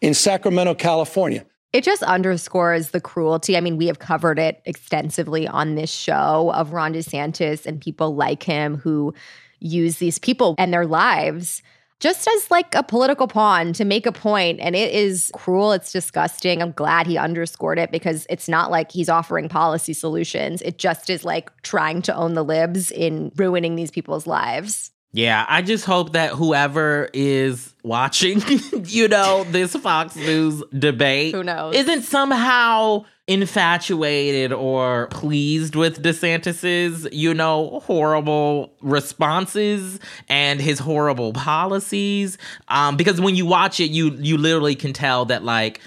in 0.01 0.13
Sacramento, 0.13 0.75
California. 0.75 1.45
It 1.71 1.83
just 1.83 2.01
underscores 2.01 2.89
the 2.89 3.01
cruelty. 3.01 3.55
I 3.55 3.61
mean, 3.61 3.77
we 3.77 3.87
have 3.87 3.99
covered 3.99 4.39
it 4.39 4.61
extensively 4.65 5.47
on 5.47 5.75
this 5.75 5.91
show 5.91 6.51
of 6.55 6.73
Ron 6.73 6.93
DeSantis 6.93 7.65
and 7.65 7.79
people 7.79 8.15
like 8.15 8.41
him 8.41 8.77
who 8.77 9.13
use 9.59 9.97
these 9.97 10.17
people 10.17 10.55
and 10.57 10.73
their 10.73 10.87
lives 10.87 11.61
just 11.99 12.27
as 12.27 12.49
like 12.49 12.73
a 12.75 12.83
political 12.83 13.27
pawn 13.27 13.73
to 13.73 13.85
make 13.85 14.05
a 14.05 14.11
point 14.11 14.59
and 14.61 14.75
it 14.75 14.93
is 14.93 15.31
cruel 15.33 15.71
it's 15.71 15.91
disgusting. 15.91 16.61
I'm 16.61 16.71
glad 16.71 17.07
he 17.07 17.17
underscored 17.17 17.77
it 17.77 17.91
because 17.91 18.25
it's 18.29 18.47
not 18.47 18.71
like 18.71 18.91
he's 18.91 19.09
offering 19.09 19.49
policy 19.49 19.93
solutions. 19.93 20.61
It 20.61 20.77
just 20.77 21.09
is 21.09 21.23
like 21.23 21.49
trying 21.61 22.01
to 22.03 22.15
own 22.15 22.33
the 22.33 22.43
libs 22.43 22.91
in 22.91 23.31
ruining 23.35 23.75
these 23.75 23.91
people's 23.91 24.25
lives. 24.25 24.91
Yeah, 25.11 25.43
I 25.49 25.63
just 25.63 25.85
hope 25.85 26.13
that 26.13 26.33
whoever 26.33 27.09
is 27.13 27.73
watching, 27.83 28.43
you 28.85 29.07
know, 29.07 29.43
this 29.45 29.75
Fox 29.75 30.15
News 30.15 30.63
debate, 30.77 31.33
who 31.33 31.43
knows, 31.43 31.75
isn't 31.75 32.03
somehow 32.03 33.05
infatuated 33.29 34.51
or 34.51 35.05
pleased 35.07 35.75
with 35.75 36.01
DeSantis's, 36.01 37.07
you 37.11 37.31
know, 37.31 37.79
horrible 37.81 38.73
responses 38.81 39.99
and 40.27 40.59
his 40.59 40.79
horrible 40.79 41.31
policies. 41.33 42.39
Um, 42.69 42.97
because 42.97 43.21
when 43.21 43.35
you 43.35 43.45
watch 43.45 43.79
it, 43.79 43.91
you 43.91 44.15
you 44.15 44.35
literally 44.35 44.73
can 44.73 44.93
tell 44.93 45.25
that 45.25 45.43
like 45.43 45.79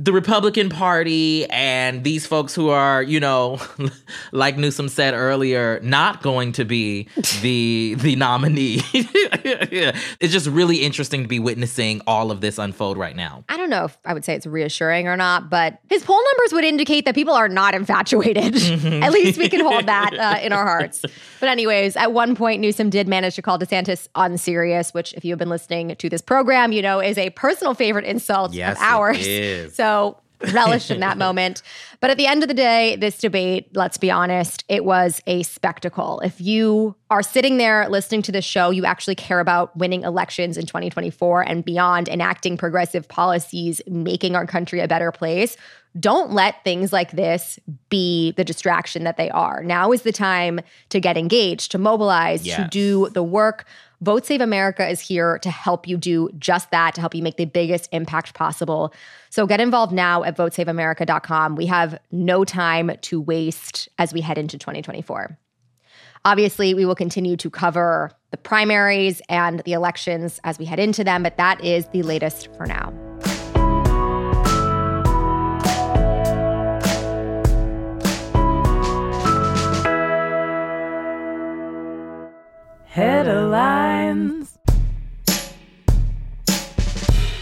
the 0.00 0.12
Republican 0.12 0.68
Party 0.68 1.44
and 1.46 2.04
these 2.04 2.24
folks 2.24 2.54
who 2.54 2.68
are, 2.68 3.02
you 3.02 3.18
know, 3.18 3.60
like 4.32 4.56
Newsom 4.56 4.88
said 4.88 5.12
earlier, 5.12 5.80
not 5.82 6.22
going 6.22 6.52
to 6.52 6.64
be 6.64 7.08
the 7.42 7.96
the 7.98 8.14
nominee. 8.14 8.80
it's 8.94 10.32
just 10.32 10.46
really 10.46 10.76
interesting 10.76 11.22
to 11.22 11.28
be 11.28 11.40
witnessing 11.40 12.00
all 12.06 12.30
of 12.30 12.40
this 12.40 12.58
unfold 12.58 12.96
right 12.96 13.16
now. 13.16 13.42
I 13.48 13.56
don't 13.56 13.70
know 13.70 13.86
if 13.86 13.98
I 14.04 14.14
would 14.14 14.24
say 14.24 14.36
it's 14.36 14.46
reassuring 14.46 15.08
or 15.08 15.16
not, 15.16 15.50
but 15.50 15.80
his 15.90 16.04
poll 16.04 16.22
numbers 16.32 16.52
would 16.52 16.64
indicate 16.64 17.04
that 17.04 17.16
people 17.16 17.34
are 17.34 17.48
not 17.48 17.74
infatuated. 17.74 18.54
at 19.02 19.12
least 19.12 19.36
we 19.36 19.48
can 19.48 19.60
hold 19.60 19.86
that 19.86 20.14
uh, 20.18 20.38
in 20.40 20.52
our 20.52 20.64
hearts. 20.64 21.04
But 21.40 21.48
anyways, 21.48 21.96
at 21.96 22.12
one 22.12 22.36
point 22.36 22.60
Newsom 22.60 22.88
did 22.88 23.08
manage 23.08 23.34
to 23.34 23.42
call 23.42 23.58
DeSantis 23.58 24.06
unserious, 24.14 24.94
which 24.94 25.12
if 25.14 25.24
you 25.24 25.32
have 25.32 25.40
been 25.40 25.48
listening 25.48 25.96
to 25.96 26.08
this 26.08 26.22
program, 26.22 26.70
you 26.70 26.82
know 26.82 27.00
is 27.00 27.18
a 27.18 27.30
personal 27.30 27.74
favorite 27.74 28.04
insult 28.04 28.52
yes, 28.52 28.76
of 28.76 28.82
ours. 28.84 29.74
So 29.74 29.87
so 29.88 30.18
relished 30.52 30.90
in 30.90 31.00
that 31.00 31.18
moment. 31.26 31.62
But 32.00 32.10
at 32.10 32.16
the 32.16 32.26
end 32.26 32.42
of 32.42 32.48
the 32.48 32.54
day, 32.54 32.96
this 32.96 33.18
debate, 33.18 33.68
let's 33.74 33.98
be 33.98 34.10
honest, 34.10 34.64
it 34.68 34.84
was 34.84 35.20
a 35.26 35.42
spectacle. 35.42 36.20
If 36.20 36.40
you 36.40 36.94
are 37.10 37.22
sitting 37.22 37.56
there 37.56 37.88
listening 37.88 38.22
to 38.22 38.32
this 38.32 38.44
show, 38.44 38.70
you 38.70 38.84
actually 38.84 39.16
care 39.16 39.40
about 39.40 39.76
winning 39.76 40.04
elections 40.04 40.56
in 40.56 40.66
2024 40.66 41.42
and 41.42 41.64
beyond, 41.64 42.08
enacting 42.08 42.56
progressive 42.56 43.08
policies, 43.08 43.80
making 43.88 44.36
our 44.36 44.46
country 44.46 44.80
a 44.80 44.86
better 44.86 45.10
place. 45.10 45.56
Don't 45.98 46.30
let 46.32 46.62
things 46.62 46.92
like 46.92 47.12
this 47.12 47.58
be 47.88 48.32
the 48.32 48.44
distraction 48.44 49.04
that 49.04 49.16
they 49.16 49.30
are. 49.30 49.64
Now 49.64 49.90
is 49.90 50.02
the 50.02 50.12
time 50.12 50.60
to 50.90 51.00
get 51.00 51.16
engaged, 51.16 51.72
to 51.72 51.78
mobilize, 51.78 52.46
yes. 52.46 52.58
to 52.58 52.68
do 52.68 53.08
the 53.08 53.22
work 53.22 53.64
Vote 54.00 54.24
Save 54.24 54.40
America 54.40 54.88
is 54.88 55.00
here 55.00 55.38
to 55.40 55.50
help 55.50 55.88
you 55.88 55.96
do 55.96 56.30
just 56.38 56.70
that, 56.70 56.94
to 56.94 57.00
help 57.00 57.14
you 57.14 57.22
make 57.22 57.36
the 57.36 57.46
biggest 57.46 57.88
impact 57.92 58.34
possible. 58.34 58.94
So 59.30 59.46
get 59.46 59.60
involved 59.60 59.92
now 59.92 60.22
at 60.22 60.36
votesaveamerica.com. 60.36 61.56
We 61.56 61.66
have 61.66 61.98
no 62.12 62.44
time 62.44 62.92
to 63.02 63.20
waste 63.20 63.88
as 63.98 64.12
we 64.12 64.20
head 64.20 64.38
into 64.38 64.56
2024. 64.56 65.36
Obviously, 66.24 66.74
we 66.74 66.84
will 66.84 66.94
continue 66.94 67.36
to 67.36 67.50
cover 67.50 68.10
the 68.30 68.36
primaries 68.36 69.22
and 69.28 69.60
the 69.60 69.72
elections 69.72 70.40
as 70.44 70.58
we 70.58 70.64
head 70.64 70.78
into 70.78 71.02
them, 71.02 71.22
but 71.22 71.36
that 71.36 71.64
is 71.64 71.86
the 71.88 72.02
latest 72.02 72.54
for 72.56 72.66
now. 72.66 73.07
Headlines. 82.98 84.57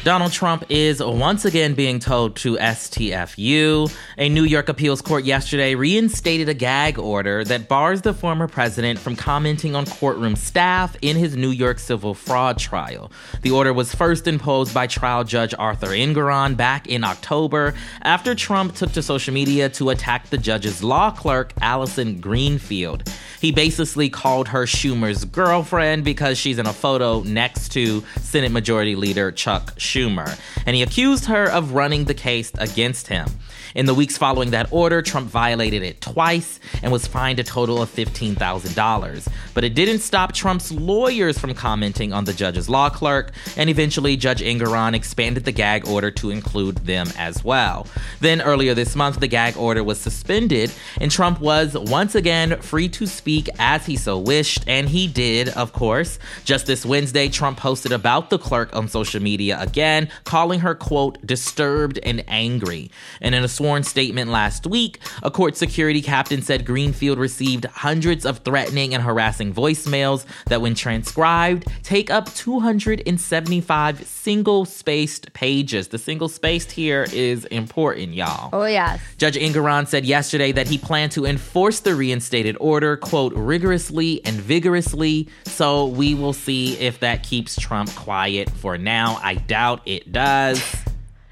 Donald 0.06 0.30
Trump 0.30 0.62
is 0.68 1.02
once 1.02 1.44
again 1.44 1.74
being 1.74 1.98
told 1.98 2.36
to 2.36 2.56
STFU. 2.58 3.92
A 4.18 4.28
New 4.28 4.44
York 4.44 4.68
appeals 4.68 5.02
court 5.02 5.24
yesterday 5.24 5.74
reinstated 5.74 6.48
a 6.48 6.54
gag 6.54 6.96
order 6.96 7.42
that 7.42 7.66
bars 7.66 8.02
the 8.02 8.14
former 8.14 8.46
president 8.46 9.00
from 9.00 9.16
commenting 9.16 9.74
on 9.74 9.84
courtroom 9.84 10.36
staff 10.36 10.96
in 11.02 11.16
his 11.16 11.36
New 11.36 11.50
York 11.50 11.80
civil 11.80 12.14
fraud 12.14 12.56
trial. 12.56 13.10
The 13.42 13.50
order 13.50 13.72
was 13.72 13.96
first 13.96 14.28
imposed 14.28 14.72
by 14.72 14.86
trial 14.86 15.24
judge 15.24 15.52
Arthur 15.58 15.88
Engoron 15.88 16.56
back 16.56 16.86
in 16.86 17.02
October 17.02 17.74
after 18.02 18.36
Trump 18.36 18.76
took 18.76 18.92
to 18.92 19.02
social 19.02 19.34
media 19.34 19.68
to 19.70 19.90
attack 19.90 20.30
the 20.30 20.38
judge's 20.38 20.84
law 20.84 21.10
clerk, 21.10 21.52
Allison 21.60 22.20
Greenfield. 22.20 23.12
He 23.40 23.50
basically 23.50 24.08
called 24.08 24.46
her 24.48 24.66
Schumer's 24.66 25.24
girlfriend 25.24 26.04
because 26.04 26.38
she's 26.38 26.60
in 26.60 26.66
a 26.66 26.72
photo 26.72 27.22
next 27.22 27.70
to 27.72 28.04
Senate 28.20 28.52
Majority 28.52 28.94
Leader 28.94 29.32
Chuck 29.32 29.74
Schumer. 29.74 29.95
Schumer, 29.96 30.38
and 30.66 30.76
he 30.76 30.82
accused 30.82 31.24
her 31.26 31.50
of 31.50 31.72
running 31.72 32.04
the 32.04 32.14
case 32.14 32.52
against 32.58 33.08
him. 33.08 33.26
In 33.74 33.84
the 33.84 33.94
weeks 33.94 34.16
following 34.16 34.50
that 34.50 34.72
order, 34.72 35.02
Trump 35.02 35.28
violated 35.28 35.82
it 35.82 36.00
twice 36.00 36.58
and 36.82 36.90
was 36.90 37.06
fined 37.06 37.38
a 37.38 37.44
total 37.44 37.82
of 37.82 37.90
$15,000. 37.90 39.28
But 39.52 39.64
it 39.64 39.74
didn't 39.74 39.98
stop 39.98 40.32
Trump's 40.32 40.72
lawyers 40.72 41.38
from 41.38 41.52
commenting 41.52 42.12
on 42.12 42.24
the 42.24 42.32
judge's 42.32 42.70
law 42.70 42.88
clerk, 42.88 43.32
and 43.56 43.68
eventually 43.68 44.16
Judge 44.16 44.40
Engoron 44.40 44.94
expanded 44.94 45.44
the 45.44 45.52
gag 45.52 45.86
order 45.86 46.10
to 46.12 46.30
include 46.30 46.76
them 46.86 47.08
as 47.18 47.44
well. 47.44 47.86
Then 48.20 48.40
earlier 48.40 48.72
this 48.72 48.96
month, 48.96 49.20
the 49.20 49.28
gag 49.28 49.58
order 49.58 49.84
was 49.84 50.00
suspended, 50.00 50.72
and 50.98 51.10
Trump 51.10 51.40
was 51.40 51.76
once 51.76 52.14
again 52.14 52.58
free 52.62 52.88
to 52.90 53.06
speak 53.06 53.50
as 53.58 53.84
he 53.84 53.96
so 53.96 54.18
wished, 54.18 54.64
and 54.66 54.88
he 54.88 55.06
did, 55.06 55.50
of 55.50 55.74
course. 55.74 56.18
Just 56.44 56.66
this 56.66 56.86
Wednesday, 56.86 57.28
Trump 57.28 57.58
posted 57.58 57.92
about 57.92 58.30
the 58.30 58.38
clerk 58.38 58.74
on 58.74 58.88
social 58.88 59.20
media 59.20 59.60
again, 59.60 59.85
calling 60.24 60.60
her, 60.60 60.74
quote, 60.74 61.24
disturbed 61.26 61.98
and 62.02 62.24
angry. 62.28 62.90
And 63.20 63.34
in 63.34 63.44
a 63.44 63.48
sworn 63.48 63.82
statement 63.82 64.30
last 64.30 64.66
week, 64.66 64.98
a 65.22 65.30
court 65.30 65.56
security 65.56 66.02
captain 66.02 66.42
said 66.42 66.64
Greenfield 66.64 67.18
received 67.18 67.64
hundreds 67.66 68.24
of 68.24 68.38
threatening 68.38 68.94
and 68.94 69.02
harassing 69.02 69.52
voicemails 69.52 70.24
that, 70.46 70.60
when 70.60 70.74
transcribed, 70.74 71.66
take 71.82 72.10
up 72.10 72.32
275 72.34 74.06
single 74.06 74.64
spaced 74.64 75.32
pages. 75.32 75.88
The 75.88 75.98
single 75.98 76.28
spaced 76.28 76.72
here 76.72 77.06
is 77.12 77.44
important, 77.46 78.14
y'all. 78.14 78.50
Oh, 78.52 78.64
yes. 78.64 79.00
Judge 79.18 79.36
Engoron 79.36 79.86
said 79.86 80.04
yesterday 80.04 80.52
that 80.52 80.68
he 80.68 80.78
planned 80.78 81.12
to 81.12 81.24
enforce 81.24 81.80
the 81.80 81.94
reinstated 81.94 82.56
order, 82.60 82.96
quote, 82.96 83.32
rigorously 83.34 84.24
and 84.24 84.36
vigorously. 84.36 85.28
So 85.44 85.86
we 85.86 86.14
will 86.14 86.32
see 86.32 86.74
if 86.78 87.00
that 87.00 87.22
keeps 87.22 87.56
Trump 87.56 87.94
quiet 87.94 88.50
for 88.50 88.78
now. 88.78 89.18
I 89.22 89.34
doubt 89.34 89.65
it 89.84 90.12
does. 90.12 90.62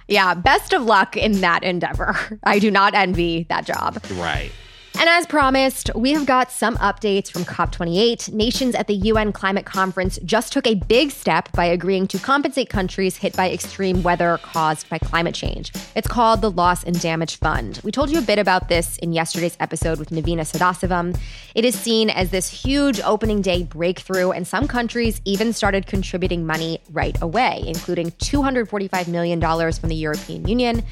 Yeah, 0.07 0.35
best 0.35 0.75
of 0.75 0.83
luck 0.83 1.17
in 1.17 1.41
that 1.41 1.63
endeavor. 1.65 2.15
I 2.45 2.59
do 2.59 2.71
not 2.71 2.93
envy 2.93 3.47
that 3.49 3.65
job. 3.65 4.05
Right. 4.13 4.53
And 4.97 5.09
as 5.09 5.27
promised, 5.27 5.91
we 5.97 6.13
have 6.13 6.25
got 6.25 6.53
some 6.53 6.77
updates 6.77 7.29
from 7.29 7.45
COP28. 7.45 8.33
Nations 8.33 8.77
at 8.77 8.87
the 8.87 8.95
UN 8.95 9.33
climate 9.33 9.67
conference 9.67 10.21
just 10.25 10.53
took 10.53 10.69
a 10.69 10.77
big 10.77 11.11
step 11.11 11.51
by 11.53 11.65
agreeing 11.65 12.07
to 12.07 12.19
compensate 12.19 12.71
countries 12.71 13.17
hit 13.17 13.35
by 13.37 13.51
extreme 13.51 14.05
weather 14.05 14.39
caused 14.43 14.89
by 14.89 14.99
climate 14.99 15.35
change. 15.35 15.73
It's 15.97 16.07
called 16.07 16.43
the 16.43 16.51
Loss 16.51 16.85
and 16.85 16.99
Damage 17.01 17.39
Fund. 17.41 17.81
We 17.83 17.91
told 17.91 18.09
you 18.09 18.21
a 18.21 18.23
bit 18.23 18.39
about 18.39 18.69
this 18.69 18.97
in 18.99 19.13
yesterday's 19.13 19.57
episode 19.59 19.99
with 19.99 20.11
Naveena 20.11 20.43
Sadasivam. 20.43 21.19
It 21.57 21.65
is 21.65 21.75
seen 21.75 22.09
as 22.09 22.31
this 22.31 22.49
huge 22.49 23.01
opening 23.01 23.43
day 23.43 23.65
breakthrough, 23.65 24.31
and 24.31 24.47
some 24.47 24.69
countries 24.69 25.21
even 25.25 25.53
started 25.53 25.87
contributing 25.87 26.47
money 26.47 26.79
right 26.93 27.21
away, 27.21 27.65
including 27.67 28.13
$245 28.13 29.09
million 29.09 29.41
from 29.41 29.89
the 29.89 29.97
European 29.97 30.47
Union 30.47 30.85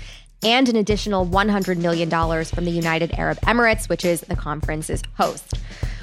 and 0.43 0.69
an 0.69 0.77
additional 0.77 1.27
$100 1.27 1.79
million 1.79 2.11
from 2.45 2.65
the 2.65 2.71
United 2.71 3.13
Arab 3.19 3.39
Emirates, 3.43 3.89
which 3.89 4.05
is 4.05 4.23
the 4.23 4.37
conference's 4.37 5.03
host. 5.15 5.55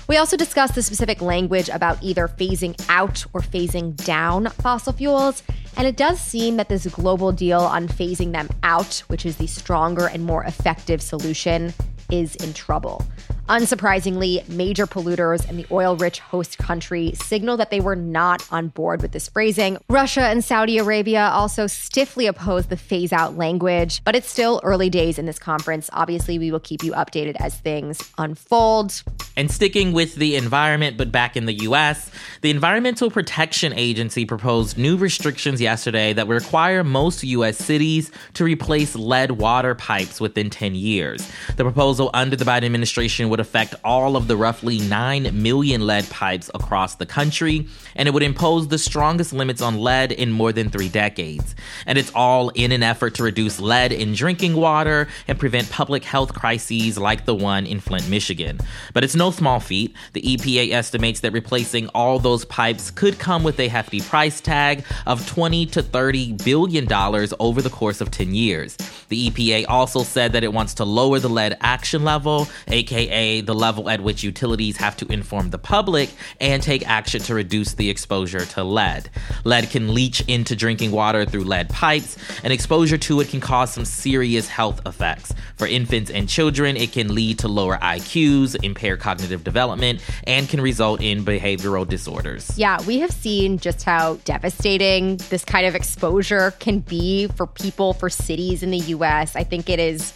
We 0.08 0.18
also 0.18 0.38
discussed 0.38 0.74
the 0.74 0.82
specific 0.82 1.22
language 1.22 1.70
about 1.70 2.02
either 2.02 2.28
phasing 2.28 2.76
out 2.90 3.26
or 3.32 3.42
phasing 3.42 3.96
down 3.96 4.48
fossil 4.48 4.92
fuels. 4.92 5.44
And 5.78 5.86
it 5.86 5.98
does 5.98 6.20
seem 6.20 6.58
that 6.58 6.68
this 6.68 6.88
global 6.88 7.32
deal 7.32 7.60
on 7.60 7.88
phasing 7.88 8.32
them 8.32 8.50
out, 8.64 9.04
which 9.08 9.24
is 9.26 9.38
the 9.38 9.46
stronger 9.46 10.08
and 10.08 10.24
more 10.24 10.44
effective 10.46 11.02
solution, 11.02 11.74
is 12.12 12.36
in 12.38 12.54
trouble. 12.54 13.06
Unsurprisingly, 13.50 14.48
major 14.48 14.86
polluters 14.86 15.44
and 15.50 15.58
the 15.58 15.66
oil 15.72 15.96
rich 15.96 16.20
host 16.20 16.60
country 16.60 17.14
signal 17.16 17.58
that 17.58 17.72
they 17.72 17.80
were 17.80 17.96
not 17.96 18.46
on 18.52 18.68
board 18.68 19.02
with 19.02 19.12
this 19.12 19.28
phrasing. 19.28 19.80
Russia 19.90 20.22
and 20.22 20.44
Saudi 20.44 20.78
Arabia 20.78 21.30
also 21.34 21.66
stiffly 21.66 22.28
oppose 22.28 22.68
the 22.68 22.78
phase 22.78 23.12
out 23.12 23.38
language, 23.38 24.04
but 24.04 24.16
it's 24.16 24.30
still 24.30 24.62
early 24.64 24.88
days 24.88 25.18
in 25.18 25.26
this 25.26 25.40
conference. 25.40 25.90
Obviously, 25.94 26.38
we 26.38 26.52
will 26.52 26.60
keep 26.60 26.84
you 26.84 26.92
updated 26.92 27.38
as 27.40 27.58
things 27.58 28.08
unfold. 28.20 29.02
And 29.36 29.50
sticking 29.50 29.94
with 29.94 30.16
the 30.16 30.36
environment, 30.36 30.98
but 30.98 31.12
back 31.12 31.36
in 31.36 31.46
the 31.46 31.54
US, 31.70 32.12
the 32.42 32.52
Environmental 32.52 33.10
Protection 33.10 33.74
Agency 33.74 34.26
proposed 34.26 34.78
new 34.78 34.96
restrictions 34.96 35.60
yesterday 35.60 36.14
that 36.14 36.28
require 36.28 36.84
most 36.84 37.24
US 37.24 37.58
cities 37.58 38.12
to 38.36 38.44
replace 38.44 38.96
lead 38.96 39.32
water 39.32 39.74
pipes 39.74 40.22
within 40.22 40.52
10 40.52 40.76
years. 40.76 41.28
The 41.56 41.64
proposal 41.64 42.12
under 42.14 42.36
the 42.36 42.46
Biden 42.46 42.66
administration 42.66 43.30
would 43.30 43.39
would 43.40 43.46
affect 43.46 43.74
all 43.86 44.18
of 44.18 44.28
the 44.28 44.36
roughly 44.36 44.80
9 44.80 45.42
million 45.42 45.88
lead 45.88 46.10
pipes 46.10 46.52
across 46.54 46.96
the 46.96 47.06
country, 47.06 47.66
and 47.96 48.06
it 48.06 48.12
would 48.12 48.22
impose 48.22 48.68
the 48.68 48.78
strongest 48.78 49.32
limits 49.32 49.62
on 49.62 49.78
lead 49.78 50.12
in 50.12 50.30
more 50.30 50.52
than 50.52 50.70
three 50.70 50.90
decades. 50.90 51.56
And 51.86 51.98
it's 51.98 52.12
all 52.14 52.50
in 52.50 52.74
an 52.74 52.84
effort 52.84 53.16
to 53.16 53.24
reduce 53.24 53.62
lead 53.62 53.94
in 53.94 54.14
drinking 54.14 54.56
water 54.56 55.08
and 55.26 55.40
prevent 55.40 55.70
public 55.70 56.04
health 56.04 56.34
crises 56.34 56.98
like 56.98 57.24
the 57.24 57.34
one 57.34 57.66
in 57.66 57.80
Flint, 57.80 58.10
Michigan. 58.10 58.60
But 58.94 59.06
it's 59.06 59.16
no 59.16 59.32
small 59.32 59.62
feat. 59.62 59.96
The 60.12 60.22
EPA 60.22 60.74
estimates 60.74 61.22
that 61.22 61.32
replacing 61.32 61.88
all 61.96 62.20
those 62.20 62.44
pipes 62.44 62.92
could 62.92 63.20
come 63.20 63.44
with 63.44 63.58
a 63.62 63.70
hefty 63.70 64.02
price 64.02 64.42
tag 64.42 64.84
of 65.06 65.26
20 65.28 65.66
to 65.68 65.82
30 65.82 66.34
billion 66.44 66.86
dollars 66.86 67.34
over 67.40 67.62
the 67.62 67.70
course 67.70 68.02
of 68.02 68.12
10 68.12 68.34
years. 68.34 68.76
The 69.08 69.30
EPA 69.30 69.66
also 69.70 70.04
said 70.04 70.34
that 70.34 70.44
it 70.44 70.52
wants 70.52 70.74
to 70.76 70.84
lower 70.84 71.20
the 71.20 71.30
lead 71.30 71.58
action 71.62 72.04
level, 72.04 72.50
aka 72.68 73.19
the 73.42 73.56
level 73.56 73.90
at 73.90 74.02
which 74.02 74.24
utilities 74.24 74.78
have 74.78 74.96
to 74.98 75.06
inform 75.12 75.50
the 75.50 75.58
public 75.58 76.10
and 76.40 76.62
take 76.62 76.88
action 76.88 77.22
to 77.22 77.34
reduce 77.34 77.74
the 77.74 77.90
exposure 77.90 78.46
to 78.46 78.64
lead. 78.64 79.10
Lead 79.44 79.70
can 79.70 79.94
leach 79.94 80.22
into 80.28 80.56
drinking 80.56 80.92
water 80.92 81.26
through 81.26 81.44
lead 81.44 81.70
pipes, 81.70 82.18
and 82.44 82.54
exposure 82.54 82.98
to 82.98 83.20
it 83.20 83.30
can 83.30 83.40
cause 83.40 83.74
some 83.74 83.86
serious 83.86 84.48
health 84.48 84.82
effects. 84.86 85.34
For 85.58 85.68
infants 85.68 86.10
and 86.10 86.28
children, 86.28 86.78
it 86.78 86.92
can 86.92 87.14
lead 87.14 87.40
to 87.40 87.48
lower 87.48 87.78
IQs, 87.78 88.62
impair 88.64 88.98
cognitive 88.98 89.44
development, 89.44 90.02
and 90.26 90.48
can 90.48 90.62
result 90.62 91.02
in 91.02 91.26
behavioral 91.26 91.88
disorders. 91.88 92.58
Yeah, 92.58 92.82
we 92.86 93.00
have 93.00 93.12
seen 93.12 93.58
just 93.58 93.84
how 93.84 94.16
devastating 94.26 95.18
this 95.30 95.44
kind 95.46 95.66
of 95.66 95.76
exposure 95.76 96.52
can 96.60 96.80
be 96.80 97.28
for 97.28 97.48
people, 97.48 97.94
for 97.94 98.10
cities 98.10 98.64
in 98.64 98.72
the 98.72 98.78
US. 98.78 99.36
I 99.36 99.44
think 99.44 99.70
it 99.70 99.80
is 99.80 100.14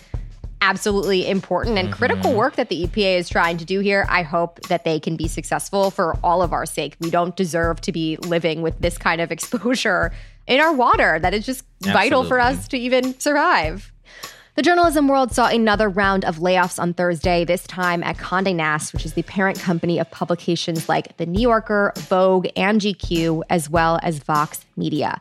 absolutely 0.63 1.29
important 1.29 1.77
and 1.77 1.89
mm-hmm. 1.89 1.98
critical 1.98 2.34
work 2.34 2.55
that 2.55 2.70
the 2.70 2.88
EPA 2.88 3.17
is 3.20 3.29
trying 3.29 3.58
to 3.58 3.65
do 3.65 3.79
here. 3.79 4.05
I 4.10 4.24
hope 4.24 4.62
that 4.67 4.86
they 4.86 5.00
can 5.00 5.15
be 5.15 5.27
successful 5.27 5.91
for 5.91 6.17
all 6.24 6.41
of 6.41 6.53
our 6.53 6.65
sake. 6.65 6.96
We 7.00 7.10
don't 7.10 7.36
deserve 7.36 7.82
to 7.82 7.91
be 7.91 8.17
living 8.17 8.62
with 8.62 8.79
this 8.79 8.98
kind 8.98 9.22
of 9.22 9.32
exposure 9.36 10.12
in 10.48 10.60
our 10.60 10.74
water 10.74 11.20
that 11.20 11.34
is 11.34 11.46
just 11.46 11.65
absolutely. 11.82 12.01
vital 12.01 12.24
for 12.24 12.39
us 12.39 12.67
to 12.70 12.77
even 12.77 13.20
survive. 13.20 13.93
The 14.55 14.62
journalism 14.62 15.07
world 15.07 15.31
saw 15.31 15.48
another 15.48 15.89
round 15.89 16.24
of 16.25 16.38
layoffs 16.38 16.77
on 16.77 16.93
Thursday, 16.93 17.43
this 17.43 17.65
time 17.65 18.03
at 18.03 18.17
Condé 18.17 18.53
Nast, 18.53 18.93
which 18.93 19.03
is 19.03 19.13
the 19.13 19.24
parent 19.24 19.60
company 19.60 19.98
of 19.98 20.12
publications 20.12 20.88
like 20.88 21.17
The 21.17 21.25
New 21.25 21.41
Yorker, 21.41 21.91
Vogue, 21.98 22.45
and 22.55 22.79
GQ, 22.79 23.41
as 23.50 23.67
well 23.67 24.00
as 24.03 24.19
Vox 24.19 24.63
Media. 24.77 25.19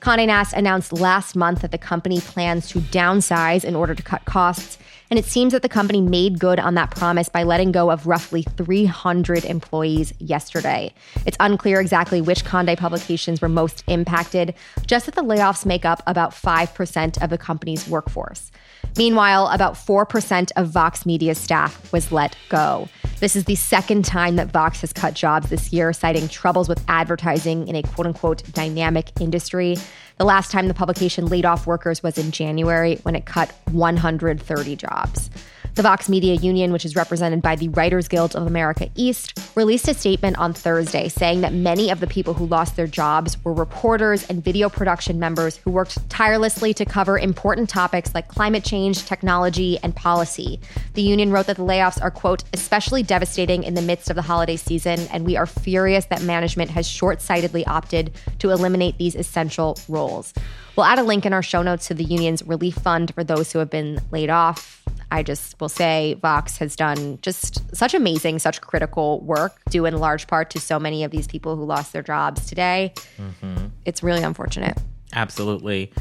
Condé 0.00 0.26
Nast 0.26 0.54
announced 0.54 0.92
last 0.92 1.36
month 1.36 1.60
that 1.62 1.70
the 1.70 1.78
company 1.78 2.20
plans 2.20 2.68
to 2.70 2.80
downsize 2.80 3.64
in 3.64 3.76
order 3.76 3.94
to 3.94 4.02
cut 4.02 4.24
costs 4.24 4.76
and 5.14 5.24
it 5.24 5.30
seems 5.30 5.52
that 5.52 5.62
the 5.62 5.68
company 5.68 6.00
made 6.00 6.40
good 6.40 6.58
on 6.58 6.74
that 6.74 6.90
promise 6.90 7.28
by 7.28 7.44
letting 7.44 7.70
go 7.70 7.88
of 7.88 8.04
roughly 8.08 8.42
300 8.56 9.44
employees 9.44 10.12
yesterday. 10.18 10.92
It's 11.24 11.36
unclear 11.38 11.78
exactly 11.78 12.20
which 12.20 12.44
Condé 12.44 12.76
publications 12.76 13.40
were 13.40 13.48
most 13.48 13.84
impacted, 13.86 14.56
just 14.88 15.06
that 15.06 15.14
the 15.14 15.22
layoffs 15.22 15.64
make 15.64 15.84
up 15.84 16.02
about 16.08 16.32
5% 16.32 17.22
of 17.22 17.30
the 17.30 17.38
company's 17.38 17.86
workforce. 17.86 18.50
Meanwhile, 18.96 19.46
about 19.52 19.74
4% 19.74 20.50
of 20.56 20.70
Vox 20.70 21.06
Media 21.06 21.36
staff 21.36 21.92
was 21.92 22.10
let 22.10 22.36
go. 22.48 22.88
This 23.20 23.36
is 23.36 23.44
the 23.44 23.54
second 23.54 24.04
time 24.04 24.36
that 24.36 24.48
Vox 24.48 24.80
has 24.82 24.92
cut 24.92 25.14
jobs 25.14 25.48
this 25.48 25.72
year, 25.72 25.92
citing 25.92 26.28
troubles 26.28 26.68
with 26.68 26.82
advertising 26.88 27.68
in 27.68 27.76
a 27.76 27.82
quote 27.82 28.06
unquote 28.06 28.42
dynamic 28.52 29.10
industry. 29.20 29.76
The 30.18 30.24
last 30.24 30.50
time 30.50 30.68
the 30.68 30.74
publication 30.74 31.26
laid 31.26 31.44
off 31.44 31.66
workers 31.66 32.02
was 32.02 32.18
in 32.18 32.32
January 32.32 32.96
when 33.02 33.14
it 33.14 33.24
cut 33.24 33.52
130 33.70 34.76
jobs. 34.76 35.30
The 35.74 35.82
Vox 35.82 36.08
Media 36.08 36.34
Union, 36.34 36.70
which 36.70 36.84
is 36.84 36.94
represented 36.94 37.42
by 37.42 37.56
the 37.56 37.66
Writers 37.70 38.06
Guild 38.06 38.36
of 38.36 38.46
America 38.46 38.88
East, 38.94 39.36
released 39.56 39.88
a 39.88 39.94
statement 39.94 40.38
on 40.38 40.52
Thursday 40.52 41.08
saying 41.08 41.40
that 41.40 41.52
many 41.52 41.90
of 41.90 41.98
the 41.98 42.06
people 42.06 42.32
who 42.32 42.46
lost 42.46 42.76
their 42.76 42.86
jobs 42.86 43.42
were 43.42 43.52
reporters 43.52 44.24
and 44.30 44.44
video 44.44 44.68
production 44.68 45.18
members 45.18 45.56
who 45.56 45.72
worked 45.72 46.08
tirelessly 46.08 46.72
to 46.74 46.84
cover 46.84 47.18
important 47.18 47.68
topics 47.68 48.14
like 48.14 48.28
climate 48.28 48.62
change, 48.62 49.04
technology, 49.04 49.76
and 49.82 49.96
policy. 49.96 50.60
The 50.92 51.02
union 51.02 51.32
wrote 51.32 51.46
that 51.46 51.56
the 51.56 51.64
layoffs 51.64 52.00
are, 52.00 52.12
quote, 52.12 52.44
especially 52.52 53.02
devastating 53.02 53.64
in 53.64 53.74
the 53.74 53.82
midst 53.82 54.10
of 54.10 54.14
the 54.14 54.22
holiday 54.22 54.56
season, 54.56 55.00
and 55.10 55.26
we 55.26 55.36
are 55.36 55.44
furious 55.44 56.04
that 56.04 56.22
management 56.22 56.70
has 56.70 56.86
short 56.86 57.20
sightedly 57.20 57.66
opted 57.66 58.12
to 58.38 58.50
eliminate 58.50 58.98
these 58.98 59.16
essential 59.16 59.76
roles. 59.88 60.34
We'll 60.76 60.86
add 60.86 61.00
a 61.00 61.02
link 61.02 61.26
in 61.26 61.32
our 61.32 61.42
show 61.42 61.62
notes 61.62 61.88
to 61.88 61.94
the 61.94 62.04
union's 62.04 62.44
relief 62.44 62.76
fund 62.76 63.12
for 63.12 63.24
those 63.24 63.50
who 63.50 63.58
have 63.58 63.70
been 63.70 64.00
laid 64.12 64.30
off. 64.30 64.84
I 65.14 65.22
just 65.22 65.60
will 65.60 65.68
say 65.68 66.14
Vox 66.14 66.58
has 66.58 66.74
done 66.74 67.20
just 67.22 67.62
such 67.72 67.94
amazing, 67.94 68.40
such 68.40 68.60
critical 68.60 69.20
work, 69.20 69.60
due 69.70 69.86
in 69.86 69.96
large 69.96 70.26
part 70.26 70.50
to 70.50 70.60
so 70.60 70.80
many 70.80 71.04
of 71.04 71.12
these 71.12 71.28
people 71.28 71.54
who 71.54 71.64
lost 71.64 71.92
their 71.92 72.02
jobs 72.02 72.46
today. 72.46 72.92
Mm-hmm. 73.16 73.66
It's 73.84 74.02
really 74.02 74.24
unfortunate. 74.24 74.76
Absolutely. 75.12 75.92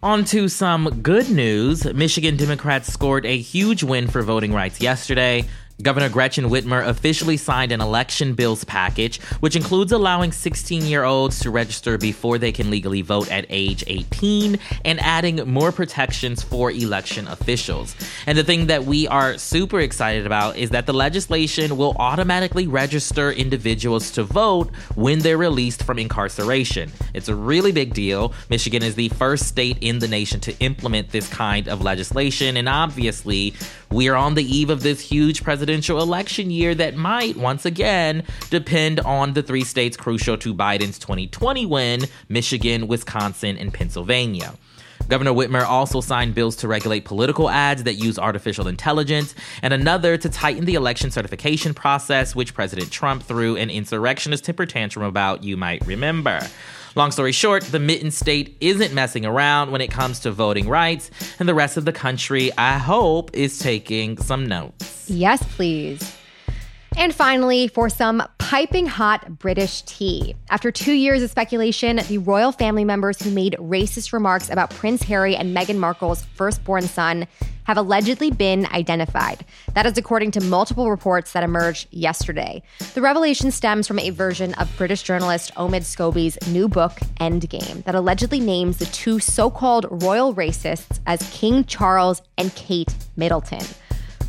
On 0.00 0.24
to 0.26 0.46
some 0.46 1.00
good 1.02 1.28
news. 1.28 1.84
Michigan 1.92 2.36
Democrats 2.36 2.92
scored 2.92 3.26
a 3.26 3.36
huge 3.36 3.82
win 3.82 4.06
for 4.06 4.22
voting 4.22 4.54
rights 4.54 4.80
yesterday. 4.80 5.44
Governor 5.82 6.10
Gretchen 6.10 6.46
Whitmer 6.46 6.86
officially 6.86 7.36
signed 7.36 7.72
an 7.72 7.80
election 7.80 8.34
bills 8.34 8.64
package, 8.64 9.20
which 9.40 9.56
includes 9.56 9.92
allowing 9.92 10.32
16 10.32 10.82
year 10.82 11.04
olds 11.04 11.38
to 11.40 11.50
register 11.50 11.96
before 11.96 12.38
they 12.38 12.52
can 12.52 12.70
legally 12.70 13.02
vote 13.02 13.30
at 13.30 13.46
age 13.48 13.82
18 13.86 14.58
and 14.84 15.00
adding 15.00 15.36
more 15.48 15.72
protections 15.72 16.42
for 16.42 16.70
election 16.70 17.26
officials. 17.28 17.96
And 18.26 18.36
the 18.36 18.44
thing 18.44 18.66
that 18.66 18.84
we 18.84 19.08
are 19.08 19.38
super 19.38 19.80
excited 19.80 20.26
about 20.26 20.56
is 20.56 20.70
that 20.70 20.86
the 20.86 20.92
legislation 20.92 21.76
will 21.76 21.96
automatically 21.98 22.66
register 22.66 23.32
individuals 23.32 24.10
to 24.12 24.24
vote 24.24 24.74
when 24.96 25.20
they're 25.20 25.38
released 25.38 25.82
from 25.82 25.98
incarceration. 25.98 26.92
It's 27.14 27.28
a 27.28 27.34
really 27.34 27.72
big 27.72 27.94
deal. 27.94 28.34
Michigan 28.50 28.82
is 28.82 28.96
the 28.96 29.08
first 29.10 29.46
state 29.46 29.78
in 29.80 29.98
the 29.98 30.08
nation 30.08 30.40
to 30.40 30.58
implement 30.60 31.10
this 31.10 31.28
kind 31.28 31.68
of 31.68 31.80
legislation, 31.80 32.56
and 32.56 32.68
obviously, 32.68 33.54
we 33.90 34.08
are 34.08 34.14
on 34.14 34.34
the 34.34 34.44
eve 34.44 34.70
of 34.70 34.82
this 34.82 35.00
huge 35.00 35.42
presidential 35.42 35.69
election 35.98 36.50
year 36.50 36.74
that 36.74 36.96
might, 36.96 37.36
once 37.36 37.64
again, 37.64 38.24
depend 38.50 39.00
on 39.00 39.32
the 39.34 39.42
three 39.42 39.64
states 39.64 39.96
crucial 39.96 40.36
to 40.38 40.54
Biden's 40.54 40.98
2020 40.98 41.66
win 41.66 42.06
Michigan, 42.28 42.88
Wisconsin, 42.88 43.56
and 43.56 43.72
Pennsylvania. 43.72 44.54
Governor 45.08 45.32
Whitmer 45.32 45.64
also 45.64 46.00
signed 46.00 46.36
bills 46.36 46.54
to 46.56 46.68
regulate 46.68 47.04
political 47.04 47.50
ads 47.50 47.82
that 47.82 47.94
use 47.94 48.18
artificial 48.18 48.68
intelligence, 48.68 49.34
and 49.60 49.74
another 49.74 50.16
to 50.16 50.28
tighten 50.28 50.66
the 50.66 50.74
election 50.74 51.10
certification 51.10 51.74
process, 51.74 52.36
which 52.36 52.54
President 52.54 52.92
Trump 52.92 53.24
threw 53.24 53.56
an 53.56 53.70
insurrectionist 53.70 54.44
temper 54.44 54.66
tantrum 54.66 55.04
about, 55.04 55.42
you 55.42 55.56
might 55.56 55.84
remember. 55.86 56.40
Long 56.96 57.12
story 57.12 57.30
short, 57.30 57.62
the 57.64 57.78
Mitten 57.78 58.10
State 58.10 58.56
isn't 58.60 58.92
messing 58.92 59.24
around 59.24 59.70
when 59.70 59.80
it 59.80 59.92
comes 59.92 60.18
to 60.20 60.32
voting 60.32 60.68
rights, 60.68 61.10
and 61.38 61.48
the 61.48 61.54
rest 61.54 61.76
of 61.76 61.84
the 61.84 61.92
country, 61.92 62.50
I 62.58 62.78
hope, 62.78 63.30
is 63.32 63.60
taking 63.60 64.16
some 64.16 64.46
notes. 64.46 65.08
Yes, 65.08 65.40
please. 65.54 66.16
And 66.96 67.14
finally, 67.14 67.68
for 67.68 67.88
some 67.88 68.22
piping 68.50 68.84
hot 68.84 69.38
British 69.38 69.82
tea. 69.82 70.34
After 70.50 70.72
two 70.72 70.92
years 70.92 71.22
of 71.22 71.30
speculation, 71.30 72.00
the 72.08 72.18
royal 72.18 72.50
family 72.50 72.84
members 72.84 73.22
who 73.22 73.30
made 73.30 73.54
racist 73.60 74.12
remarks 74.12 74.50
about 74.50 74.70
Prince 74.70 75.04
Harry 75.04 75.36
and 75.36 75.56
Meghan 75.56 75.76
Markle's 75.76 76.24
firstborn 76.34 76.82
son 76.82 77.28
have 77.62 77.76
allegedly 77.76 78.32
been 78.32 78.66
identified. 78.66 79.44
That 79.74 79.86
is 79.86 79.96
according 79.96 80.32
to 80.32 80.40
multiple 80.40 80.90
reports 80.90 81.32
that 81.32 81.44
emerged 81.44 81.86
yesterday. 81.92 82.64
The 82.94 83.00
revelation 83.00 83.52
stems 83.52 83.86
from 83.86 84.00
a 84.00 84.10
version 84.10 84.52
of 84.54 84.76
British 84.76 85.04
journalist 85.04 85.54
Omid 85.54 85.82
Scobie's 85.82 86.36
new 86.48 86.66
book, 86.66 86.94
Endgame, 87.20 87.84
that 87.84 87.94
allegedly 87.94 88.40
names 88.40 88.78
the 88.78 88.86
two 88.86 89.20
so 89.20 89.48
called 89.48 89.86
royal 90.02 90.34
racists 90.34 90.98
as 91.06 91.22
King 91.30 91.64
Charles 91.66 92.20
and 92.36 92.52
Kate 92.56 92.92
Middleton. 93.14 93.64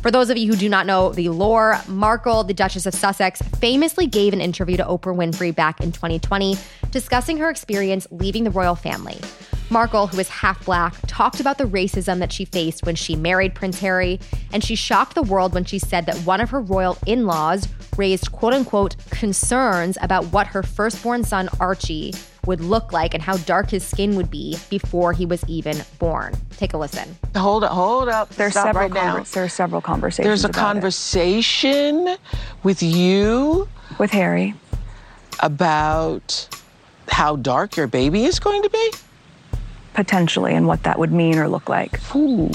For 0.02 0.10
those 0.10 0.30
of 0.30 0.36
you 0.36 0.48
who 0.48 0.56
do 0.56 0.68
not 0.68 0.84
know 0.84 1.12
the 1.12 1.28
lore, 1.28 1.78
Markle, 1.86 2.42
the 2.42 2.52
Duchess 2.52 2.86
of 2.86 2.94
Sussex, 2.94 3.40
famously 3.60 4.08
gave 4.08 4.32
an 4.32 4.40
interview 4.40 4.76
to 4.76 4.82
Oprah 4.82 5.14
Winfrey 5.14 5.54
back 5.54 5.80
in 5.80 5.92
2020 5.92 6.56
discussing 6.90 7.36
her 7.38 7.48
experience 7.48 8.08
leaving 8.10 8.42
the 8.42 8.50
royal 8.50 8.74
family. 8.74 9.16
Markle, 9.70 10.08
who 10.08 10.18
is 10.18 10.28
half 10.28 10.64
black, 10.64 10.92
talked 11.06 11.38
about 11.38 11.56
the 11.56 11.64
racism 11.64 12.18
that 12.18 12.32
she 12.32 12.44
faced 12.44 12.84
when 12.84 12.96
she 12.96 13.14
married 13.14 13.54
Prince 13.54 13.78
Harry, 13.78 14.18
and 14.52 14.64
she 14.64 14.74
shocked 14.74 15.14
the 15.14 15.22
world 15.22 15.54
when 15.54 15.64
she 15.64 15.78
said 15.78 16.04
that 16.06 16.16
one 16.26 16.40
of 16.40 16.50
her 16.50 16.60
royal 16.60 16.98
in 17.06 17.24
laws 17.24 17.68
raised 17.96 18.32
quote 18.32 18.54
unquote 18.54 18.96
concerns 19.10 19.96
about 20.02 20.24
what 20.26 20.48
her 20.48 20.64
firstborn 20.64 21.22
son, 21.22 21.48
Archie, 21.60 22.12
would 22.46 22.60
look 22.60 22.92
like 22.92 23.14
and 23.14 23.22
how 23.22 23.36
dark 23.38 23.70
his 23.70 23.84
skin 23.84 24.16
would 24.16 24.30
be 24.30 24.56
before 24.70 25.12
he 25.12 25.26
was 25.26 25.44
even 25.46 25.76
born. 25.98 26.34
Take 26.56 26.74
a 26.74 26.78
listen. 26.78 27.16
Hold 27.36 27.64
up, 27.64 27.72
hold 27.72 28.08
up. 28.08 28.30
There's 28.30 28.52
Stop 28.52 28.66
several 28.66 28.88
right 28.88 28.92
now. 28.92 29.22
There 29.22 29.44
are 29.44 29.48
several 29.48 29.80
conversations. 29.80 30.26
There's 30.26 30.44
a 30.44 30.48
conversation 30.52 32.08
it. 32.08 32.20
with 32.62 32.82
you 32.82 33.68
with 33.98 34.10
Harry 34.10 34.54
about 35.40 36.48
how 37.08 37.36
dark 37.36 37.76
your 37.76 37.86
baby 37.86 38.24
is 38.24 38.40
going 38.40 38.62
to 38.62 38.70
be? 38.70 38.92
Potentially, 39.94 40.54
and 40.54 40.66
what 40.66 40.82
that 40.84 40.98
would 40.98 41.12
mean 41.12 41.38
or 41.38 41.48
look 41.48 41.68
like. 41.68 42.00
Ooh. 42.16 42.50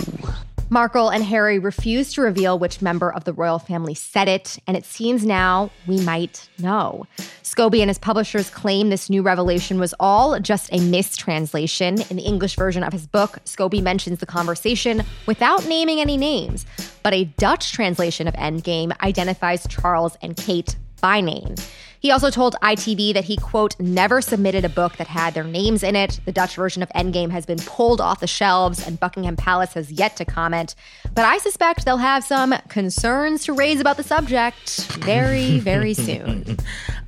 Markle 0.70 1.08
and 1.08 1.24
Harry 1.24 1.60
refused 1.60 2.16
to 2.16 2.22
reveal 2.22 2.60
which 2.60 2.82
member 2.82 3.14
of 3.14 3.24
the 3.24 3.32
royal 3.32 3.58
family 3.58 3.94
said 3.94 4.28
it, 4.28 4.60
and 4.68 4.76
it 4.76 4.84
seems 4.84 5.26
now 5.26 5.72
we 5.88 6.02
might 6.02 6.50
know. 6.60 7.08
Scobie 7.42 7.80
and 7.80 7.90
his 7.90 7.98
publishers 7.98 8.50
claim 8.50 8.90
this 8.90 9.10
new 9.10 9.22
revelation 9.22 9.80
was 9.80 9.94
all 9.98 10.38
just 10.42 10.70
a 10.74 10.80
mistranslation. 10.82 12.02
In 12.10 12.18
the 12.18 12.24
English 12.24 12.58
version 12.58 12.84
of 12.84 12.92
his 12.92 13.08
book, 13.08 13.40
Scobie 13.46 13.82
mentions 13.82 14.20
the 14.20 14.26
conversation 14.26 15.04
without 15.26 15.66
naming 15.68 16.02
any 16.02 16.18
names, 16.18 16.66
but 17.02 17.14
a 17.14 17.24
Dutch 17.24 17.72
translation 17.72 18.28
of 18.28 18.34
Endgame 18.34 18.92
identifies 19.02 19.66
Charles 19.70 20.18
and 20.22 20.36
Kate 20.36 20.76
by 21.00 21.22
name. 21.22 21.56
He 22.00 22.12
also 22.12 22.30
told 22.30 22.56
ITV 22.62 23.14
that 23.14 23.26
he, 23.26 23.38
quote, 23.38 23.80
never 23.80 24.22
submitted 24.22 24.64
a 24.66 24.70
book 24.70 24.98
that 24.98 25.08
had 25.08 25.34
their 25.34 25.44
names 25.44 25.84
in 25.84 25.96
it. 25.96 26.20
The 26.26 26.32
Dutch 26.32 26.56
version 26.56 26.84
of 26.84 26.90
Endgame 26.90 27.32
has 27.32 27.46
been 27.46 27.60
pulled 27.60 28.02
off 28.02 28.20
the 28.20 28.28
shelves, 28.28 28.86
and 28.86 29.00
Buckingham 29.00 29.36
Palace 29.36 29.74
has 29.74 29.92
yet 29.92 30.16
to 30.18 30.26
comment. 30.26 30.76
But 31.14 31.26
I 31.26 31.38
suspect 31.40 31.86
they'll 31.86 31.98
have 31.98 32.24
some 32.24 32.54
concerns 32.68 33.44
to 33.46 33.54
raise 33.54 33.80
about 33.80 33.98
the 33.98 34.04
subject 34.04 34.86
very, 35.00 35.60
very 35.60 35.94
soon. 35.96 36.58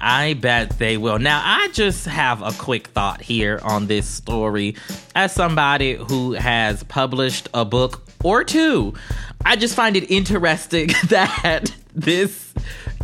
I 0.01 0.33
bet 0.33 0.79
they 0.79 0.97
will. 0.97 1.19
Now, 1.19 1.41
I 1.43 1.67
just 1.69 2.05
have 2.05 2.41
a 2.41 2.51
quick 2.53 2.87
thought 2.87 3.21
here 3.21 3.59
on 3.63 3.87
this 3.87 4.07
story. 4.07 4.75
As 5.15 5.33
somebody 5.33 5.95
who 5.95 6.33
has 6.33 6.83
published 6.83 7.49
a 7.53 7.65
book 7.65 8.01
or 8.23 8.43
two, 8.43 8.93
I 9.45 9.55
just 9.55 9.75
find 9.75 9.95
it 9.95 10.09
interesting 10.09 10.87
that 11.09 11.73
this 11.93 12.53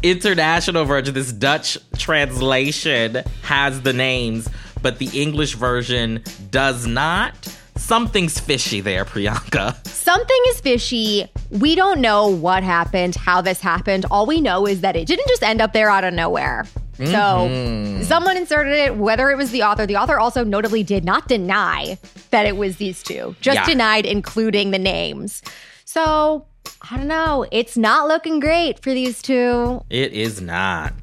international 0.03 0.85
version, 0.85 1.13
this 1.13 1.31
Dutch 1.31 1.77
translation, 1.97 3.23
has 3.43 3.81
the 3.81 3.93
names, 3.93 4.49
but 4.81 4.99
the 4.99 5.09
English 5.19 5.55
version 5.55 6.23
does 6.51 6.85
not. 6.85 7.33
Something's 7.77 8.39
fishy 8.39 8.81
there, 8.81 9.05
Priyanka. 9.05 9.85
Something 9.87 10.39
is 10.47 10.61
fishy. 10.61 11.27
We 11.49 11.75
don't 11.75 11.99
know 11.99 12.27
what 12.27 12.63
happened, 12.63 13.15
how 13.15 13.41
this 13.41 13.59
happened. 13.59 14.05
All 14.09 14.25
we 14.25 14.39
know 14.39 14.65
is 14.65 14.81
that 14.81 14.95
it 14.95 15.07
didn't 15.07 15.27
just 15.27 15.43
end 15.43 15.61
up 15.61 15.73
there 15.73 15.89
out 15.89 16.03
of 16.03 16.13
nowhere. 16.13 16.65
So 16.97 17.03
mm-hmm. 17.03 18.03
someone 18.03 18.37
inserted 18.37 18.73
it, 18.73 18.95
whether 18.95 19.29
it 19.29 19.35
was 19.35 19.51
the 19.51 19.63
author. 19.63 19.85
The 19.85 19.97
author 19.97 20.17
also 20.17 20.45
notably 20.45 20.81
did 20.81 21.03
not 21.03 21.27
deny 21.27 21.97
that 22.29 22.45
it 22.45 22.55
was 22.55 22.77
these 22.77 23.03
two, 23.03 23.35
just 23.41 23.55
Yeah. 23.55 23.65
denied 23.65 24.05
including 24.05 24.71
the 24.71 24.79
names. 24.79 25.41
So 25.83 26.45
I 26.89 26.97
don't 26.97 27.07
know. 27.07 27.45
It's 27.51 27.77
not 27.77 28.07
looking 28.07 28.39
great 28.39 28.79
for 28.79 28.93
these 28.93 29.21
two. 29.21 29.83
It 29.89 30.13
is 30.13 30.41
not. 30.41 30.93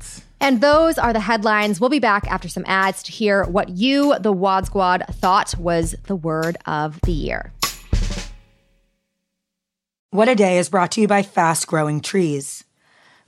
And 0.40 0.61
those 0.61 0.98
are 0.98 1.12
the 1.12 1.20
headlines. 1.20 1.81
We'll 1.81 1.90
be 1.90 1.98
back 1.98 2.27
after 2.29 2.48
some 2.48 2.64
ads 2.66 3.03
to 3.05 3.12
hear 3.12 3.44
what 3.44 3.68
you, 3.68 4.18
the 4.18 4.33
Wad 4.33 4.66
Squad, 4.66 5.05
thought 5.09 5.57
was 5.57 5.94
the 6.07 6.16
word 6.16 6.57
of 6.66 7.01
the 7.03 7.12
year. 7.12 7.53
What 10.11 10.29
a 10.29 10.35
Day 10.35 10.59
is 10.59 10.68
brought 10.68 10.90
to 10.92 11.01
you 11.01 11.09
by 11.09 11.22
Fast 11.22 11.66
Growing 11.66 12.01
Trees. 12.01 12.64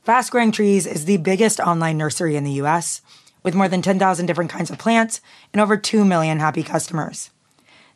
Fast 0.03 0.31
Growing 0.31 0.53
Trees 0.53 0.87
is 0.87 1.07
the 1.07 1.17
biggest 1.17 1.61
online 1.61 1.97
nursery 1.97 2.37
in 2.37 2.45
the 2.45 2.61
US, 2.63 3.01
with 3.43 3.55
more 3.55 3.69
than 3.69 3.81
10,000 3.81 4.27
different 4.27 4.51
kinds 4.51 4.71
of 4.71 4.79
plants 4.79 5.21
and 5.53 5.63
over 5.63 5.77
2 5.77 6.05
million 6.05 6.41
happy 6.41 6.63
customers. 6.63 7.31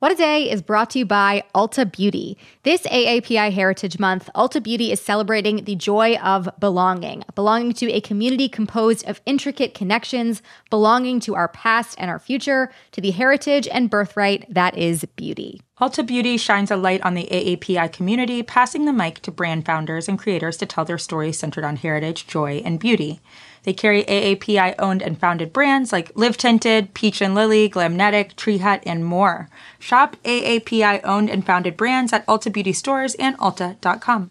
What 0.00 0.12
a 0.12 0.14
Day 0.14 0.50
is 0.50 0.62
brought 0.62 0.88
to 0.90 1.00
you 1.00 1.04
by 1.04 1.44
Ulta 1.54 1.84
Beauty. 1.84 2.38
This 2.62 2.84
AAPI 2.84 3.52
Heritage 3.52 3.98
Month, 3.98 4.30
Ulta 4.34 4.62
Beauty 4.62 4.92
is 4.92 4.98
celebrating 4.98 5.64
the 5.64 5.74
joy 5.74 6.16
of 6.16 6.48
belonging, 6.58 7.22
belonging 7.34 7.74
to 7.74 7.92
a 7.92 8.00
community 8.00 8.48
composed 8.48 9.06
of 9.06 9.20
intricate 9.26 9.74
connections, 9.74 10.40
belonging 10.70 11.20
to 11.20 11.34
our 11.34 11.48
past 11.48 11.96
and 11.98 12.10
our 12.10 12.18
future, 12.18 12.72
to 12.92 13.02
the 13.02 13.10
heritage 13.10 13.68
and 13.68 13.90
birthright 13.90 14.46
that 14.48 14.74
is 14.74 15.04
beauty. 15.16 15.60
Ulta 15.80 16.06
Beauty 16.06 16.36
shines 16.36 16.70
a 16.70 16.76
light 16.76 17.00
on 17.00 17.14
the 17.14 17.26
AAPI 17.32 17.90
community, 17.90 18.42
passing 18.42 18.84
the 18.84 18.92
mic 18.92 19.20
to 19.20 19.30
brand 19.30 19.64
founders 19.64 20.08
and 20.08 20.18
creators 20.18 20.58
to 20.58 20.66
tell 20.66 20.84
their 20.84 20.98
stories 20.98 21.38
centered 21.38 21.64
on 21.64 21.76
heritage, 21.76 22.26
joy, 22.26 22.60
and 22.66 22.78
beauty. 22.78 23.20
They 23.62 23.72
carry 23.72 24.04
AAPI 24.04 24.74
owned 24.78 25.00
and 25.00 25.18
founded 25.18 25.54
brands 25.54 25.90
like 25.90 26.12
Live 26.14 26.36
Tinted, 26.36 26.92
Peach 26.92 27.22
and 27.22 27.34
Lily, 27.34 27.70
Glamnetic, 27.70 28.36
Tree 28.36 28.58
Hut, 28.58 28.82
and 28.84 29.06
more. 29.06 29.48
Shop 29.78 30.16
AAPI 30.22 31.00
owned 31.02 31.30
and 31.30 31.46
founded 31.46 31.78
brands 31.78 32.12
at 32.12 32.26
Ulta 32.26 32.52
Beauty 32.52 32.74
stores 32.74 33.14
and 33.14 33.38
Ulta.com. 33.38 34.30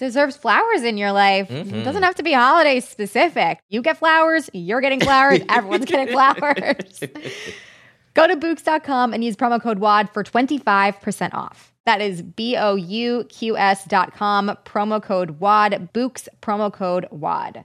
deserves 0.00 0.36
flowers 0.36 0.82
in 0.82 0.96
your 0.98 1.12
life 1.12 1.48
it 1.50 1.84
doesn't 1.84 2.02
have 2.02 2.16
to 2.16 2.22
be 2.22 2.32
holiday 2.32 2.80
specific. 2.80 3.60
You 3.68 3.82
get 3.82 3.98
flowers, 3.98 4.50
you're 4.52 4.80
getting 4.80 5.00
flowers, 5.00 5.40
everyone's 5.48 5.84
getting 5.84 6.12
flowers. 6.12 7.00
Go 8.14 8.26
to 8.26 8.36
Bouqs.com 8.36 9.14
and 9.14 9.22
use 9.22 9.36
promo 9.36 9.62
code 9.62 9.78
WAD 9.78 10.10
for 10.12 10.24
25% 10.24 11.34
off. 11.34 11.72
That 11.86 12.00
is 12.00 12.22
B 12.22 12.56
O 12.56 12.74
U 12.74 13.24
Q 13.28 13.56
S 13.56 13.84
dot 13.84 14.14
com, 14.14 14.56
promo 14.64 15.02
code 15.02 15.38
WAD, 15.40 15.92
Books, 15.92 16.28
promo 16.42 16.72
code 16.72 17.06
WAD. 17.10 17.64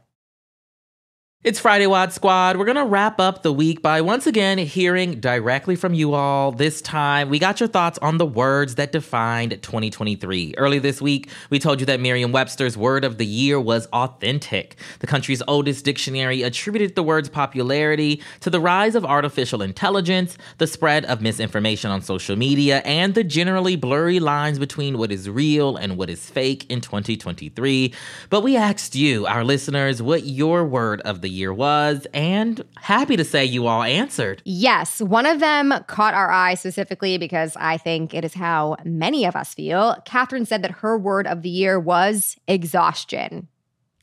It's 1.45 1.59
Friday 1.59 1.85
Wad 1.85 2.11
Squad. 2.11 2.57
We're 2.57 2.65
going 2.65 2.75
to 2.75 2.85
wrap 2.85 3.19
up 3.19 3.43
the 3.43 3.53
week 3.53 3.83
by 3.83 4.01
once 4.01 4.25
again 4.25 4.57
hearing 4.57 5.19
directly 5.19 5.75
from 5.75 5.93
you 5.93 6.15
all. 6.15 6.51
This 6.51 6.81
time, 6.81 7.29
we 7.29 7.37
got 7.37 7.59
your 7.59 7.69
thoughts 7.69 7.99
on 7.99 8.17
the 8.17 8.25
words 8.25 8.73
that 8.75 8.91
defined 8.91 9.61
2023. 9.61 10.55
Early 10.57 10.79
this 10.79 11.03
week, 11.03 11.29
we 11.51 11.59
told 11.59 11.79
you 11.79 11.85
that 11.85 11.99
Merriam 11.99 12.31
Webster's 12.31 12.75
word 12.75 13.03
of 13.03 13.19
the 13.19 13.27
year 13.27 13.59
was 13.61 13.85
authentic. 13.93 14.77
The 15.01 15.05
country's 15.05 15.43
oldest 15.47 15.85
dictionary 15.85 16.41
attributed 16.41 16.95
the 16.95 17.03
word's 17.03 17.29
popularity 17.29 18.23
to 18.39 18.49
the 18.49 18.59
rise 18.59 18.95
of 18.95 19.05
artificial 19.05 19.61
intelligence, 19.61 20.39
the 20.57 20.65
spread 20.65 21.05
of 21.05 21.21
misinformation 21.21 21.91
on 21.91 22.01
social 22.01 22.35
media, 22.35 22.79
and 22.85 23.13
the 23.13 23.23
generally 23.23 23.75
blurry 23.75 24.19
lines 24.19 24.57
between 24.57 24.97
what 24.97 25.11
is 25.11 25.29
real 25.29 25.77
and 25.77 25.95
what 25.95 26.09
is 26.09 26.27
fake 26.27 26.65
in 26.71 26.81
2023. 26.81 27.93
But 28.31 28.41
we 28.41 28.57
asked 28.57 28.95
you, 28.95 29.27
our 29.27 29.43
listeners, 29.43 30.01
what 30.01 30.23
your 30.23 30.65
word 30.65 31.01
of 31.01 31.21
the 31.21 31.34
year 31.35 31.53
was, 31.53 32.07
and 32.13 32.63
happy 32.77 33.15
to 33.17 33.23
say 33.23 33.45
you 33.45 33.67
all 33.67 33.83
answered. 33.83 34.41
Yes, 34.45 35.01
one 35.01 35.25
of 35.25 35.39
them 35.39 35.73
caught 35.87 36.13
our 36.13 36.31
eye 36.31 36.55
specifically 36.55 37.17
because 37.17 37.55
I 37.57 37.77
think 37.77 38.13
it 38.13 38.25
is 38.25 38.33
how 38.33 38.77
many 38.83 39.25
of 39.25 39.35
us 39.35 39.53
feel. 39.53 39.95
Catherine 40.05 40.45
said 40.45 40.63
that 40.63 40.71
her 40.71 40.97
word 40.97 41.27
of 41.27 41.41
the 41.41 41.49
year 41.49 41.79
was 41.79 42.37
exhaustion. 42.47 43.47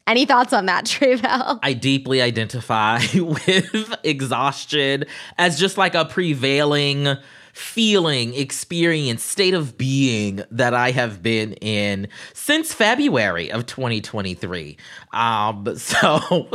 Any 0.06 0.26
thoughts 0.26 0.52
on 0.52 0.66
that, 0.66 0.84
Tre'vell? 0.86 1.58
I 1.62 1.72
deeply 1.72 2.20
identify 2.20 3.00
with 3.14 3.94
exhaustion 4.04 5.04
as 5.38 5.58
just 5.58 5.78
like 5.78 5.94
a 5.94 6.04
prevailing 6.04 7.16
feeling, 7.52 8.34
experience, 8.34 9.22
state 9.22 9.54
of 9.54 9.76
being 9.76 10.42
that 10.50 10.74
I 10.74 10.90
have 10.90 11.22
been 11.22 11.52
in 11.54 12.08
since 12.32 12.72
February 12.72 13.52
of 13.52 13.66
2023. 13.66 14.76
Um, 15.12 15.66
so 15.76 16.48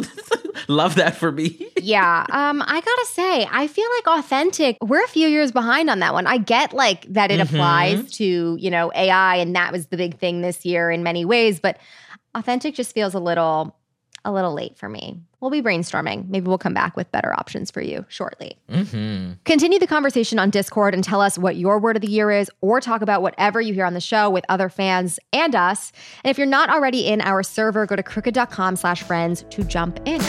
Love 0.67 0.95
that 0.95 1.15
for 1.15 1.31
me. 1.31 1.67
yeah. 1.81 2.25
Um, 2.31 2.61
I 2.65 2.81
gotta 2.81 3.05
say, 3.11 3.47
I 3.51 3.67
feel 3.67 3.87
like 3.97 4.19
authentic, 4.19 4.77
we're 4.81 5.03
a 5.03 5.07
few 5.07 5.27
years 5.27 5.51
behind 5.51 5.89
on 5.89 5.99
that 5.99 6.13
one. 6.13 6.27
I 6.27 6.37
get 6.37 6.73
like 6.73 7.05
that 7.13 7.31
it 7.31 7.39
Mm-hmm. 7.39 7.55
applies 7.55 8.11
to, 8.13 8.57
you 8.59 8.71
know, 8.71 8.91
AI 8.95 9.35
and 9.37 9.55
that 9.55 9.71
was 9.71 9.87
the 9.87 9.97
big 9.97 10.17
thing 10.19 10.41
this 10.41 10.65
year 10.65 10.89
in 10.91 11.03
many 11.03 11.23
ways, 11.25 11.59
but 11.59 11.77
authentic 12.35 12.75
just 12.75 12.93
feels 12.93 13.13
a 13.13 13.19
little 13.19 13.76
a 14.27 14.31
little 14.31 14.53
late 14.53 14.77
for 14.77 14.89
me. 14.89 15.21
We'll 15.39 15.51
be 15.51 15.61
brainstorming. 15.61 16.27
Maybe 16.27 16.47
we'll 16.47 16.57
come 16.57 16.73
back 16.73 16.97
with 16.97 17.09
better 17.11 17.33
options 17.33 17.71
for 17.71 17.81
you 17.81 18.05
shortly. 18.09 18.57
Mm-hmm. 18.69 19.33
Continue 19.45 19.79
the 19.79 19.87
conversation 19.87 20.37
on 20.37 20.49
Discord 20.49 20.93
and 20.93 21.03
tell 21.03 21.21
us 21.21 21.37
what 21.37 21.55
your 21.55 21.79
word 21.79 21.95
of 21.95 22.01
the 22.01 22.09
year 22.09 22.29
is, 22.29 22.51
or 22.59 22.81
talk 22.81 23.01
about 23.01 23.21
whatever 23.21 23.61
you 23.61 23.73
hear 23.73 23.85
on 23.85 23.93
the 23.93 24.01
show 24.01 24.29
with 24.29 24.43
other 24.49 24.67
fans 24.67 25.17
and 25.31 25.55
us. 25.55 25.93
And 26.25 26.29
if 26.29 26.37
you're 26.37 26.45
not 26.45 26.69
already 26.69 27.07
in 27.07 27.21
our 27.21 27.41
server, 27.41 27.85
go 27.85 27.95
to 27.95 28.03
crooked.com 28.03 28.75
slash 28.75 29.01
friends 29.01 29.45
to 29.51 29.63
jump 29.63 29.99
in. 30.05 30.21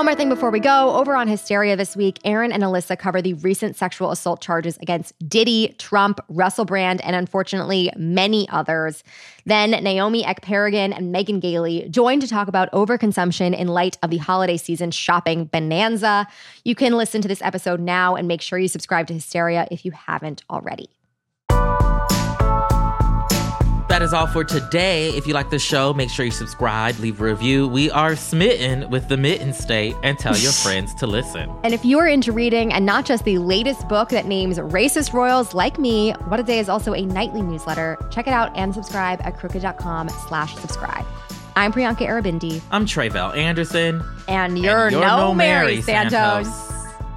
One 0.00 0.06
more 0.06 0.14
thing 0.14 0.30
before 0.30 0.50
we 0.50 0.60
go. 0.60 0.94
Over 0.94 1.14
on 1.14 1.28
Hysteria 1.28 1.76
this 1.76 1.94
week, 1.94 2.20
Aaron 2.24 2.52
and 2.52 2.62
Alyssa 2.62 2.98
cover 2.98 3.20
the 3.20 3.34
recent 3.34 3.76
sexual 3.76 4.10
assault 4.10 4.40
charges 4.40 4.78
against 4.78 5.12
Diddy, 5.28 5.74
Trump, 5.76 6.20
Russell 6.30 6.64
Brand, 6.64 7.02
and 7.02 7.14
unfortunately 7.14 7.92
many 7.98 8.48
others. 8.48 9.04
Then 9.44 9.72
Naomi 9.72 10.22
Ekperigin 10.22 10.96
and 10.96 11.12
Megan 11.12 11.38
Gailey 11.38 11.86
join 11.90 12.18
to 12.20 12.26
talk 12.26 12.48
about 12.48 12.72
overconsumption 12.72 13.54
in 13.54 13.68
light 13.68 13.98
of 14.02 14.08
the 14.08 14.16
holiday 14.16 14.56
season 14.56 14.90
shopping 14.90 15.44
bonanza. 15.44 16.26
You 16.64 16.74
can 16.74 16.96
listen 16.96 17.20
to 17.20 17.28
this 17.28 17.42
episode 17.42 17.78
now 17.78 18.14
and 18.14 18.26
make 18.26 18.40
sure 18.40 18.58
you 18.58 18.68
subscribe 18.68 19.06
to 19.08 19.12
Hysteria 19.12 19.68
if 19.70 19.84
you 19.84 19.90
haven't 19.90 20.44
already. 20.48 20.88
That 24.00 24.06
is 24.06 24.14
all 24.14 24.26
for 24.26 24.44
today. 24.44 25.10
If 25.10 25.26
you 25.26 25.34
like 25.34 25.50
the 25.50 25.58
show, 25.58 25.92
make 25.92 26.08
sure 26.08 26.24
you 26.24 26.30
subscribe, 26.30 26.98
leave 27.00 27.20
a 27.20 27.24
review. 27.24 27.68
We 27.68 27.90
are 27.90 28.16
smitten 28.16 28.88
with 28.88 29.08
the 29.08 29.18
mitten 29.18 29.52
state 29.52 29.94
and 30.02 30.18
tell 30.18 30.34
your 30.38 30.52
friends 30.64 30.94
to 30.94 31.06
listen. 31.06 31.54
And 31.64 31.74
if 31.74 31.84
you're 31.84 32.06
into 32.06 32.32
reading 32.32 32.72
and 32.72 32.86
not 32.86 33.04
just 33.04 33.26
the 33.26 33.36
latest 33.36 33.86
book 33.90 34.08
that 34.08 34.24
names 34.24 34.56
racist 34.56 35.12
royals 35.12 35.52
like 35.52 35.78
me, 35.78 36.12
What 36.28 36.40
a 36.40 36.42
Day 36.42 36.60
is 36.60 36.70
also 36.70 36.94
a 36.94 37.02
nightly 37.02 37.42
newsletter. 37.42 37.98
Check 38.10 38.26
it 38.26 38.32
out 38.32 38.56
and 38.56 38.72
subscribe 38.72 39.20
at 39.22 39.36
crooked.com 39.36 40.08
slash 40.28 40.54
subscribe. 40.54 41.04
I'm 41.54 41.70
Priyanka 41.70 42.08
Aribindi, 42.08 42.62
I'm 42.70 42.86
Tre'vell 42.86 43.36
Anderson. 43.36 44.02
and 44.28 44.58
you're, 44.58 44.84
And 44.86 44.92
you're 44.92 45.02
no, 45.02 45.16
no 45.18 45.34
Mary 45.34 45.72
Mary 45.72 45.82
Santos. 45.82 46.46
Santos. 46.48 46.70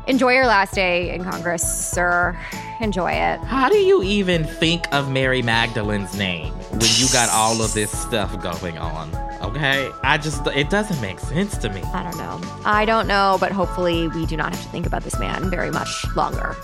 Enjoy 0.08 0.34
your 0.34 0.48
last 0.48 0.74
day 0.74 1.15
in 1.15 1.24
Congress, 1.24 1.63
sir. 1.91 2.38
Enjoy 2.82 3.10
it. 3.10 3.39
How 3.39 3.69
do 3.69 3.78
you 3.78 4.04
even 4.04 4.43
think 4.43 4.84
of 4.93 5.10
Mary 5.10 5.41
Magdalene's 5.41 6.17
name 6.17 6.54
when 6.84 6.91
you 6.98 7.08
got 7.13 7.30
all 7.30 7.62
of 7.62 7.74
this 7.74 7.98
stuff 7.98 8.38
going 8.41 8.78
on? 8.78 9.10
Okay? 9.41 9.89
I 10.04 10.17
just, 10.17 10.46
it 10.48 10.69
doesn't 10.69 11.00
make 11.00 11.17
sense 11.17 11.58
to 11.60 11.69
me. 11.69 11.82
I 11.82 12.04
don't 12.04 12.17
know. 12.17 12.41
I 12.65 12.84
don't 12.84 13.08
know, 13.08 13.38
but 13.39 13.54
hopefully 13.54 14.10
we 14.10 14.26
do 14.26 14.36
not 14.36 14.54
have 14.54 14.62
to 14.62 14.67
think 14.67 14.86
about 14.86 15.04
this 15.04 15.17
man 15.17 15.50
very 15.50 15.72
much 15.72 16.06
longer. 16.17 16.58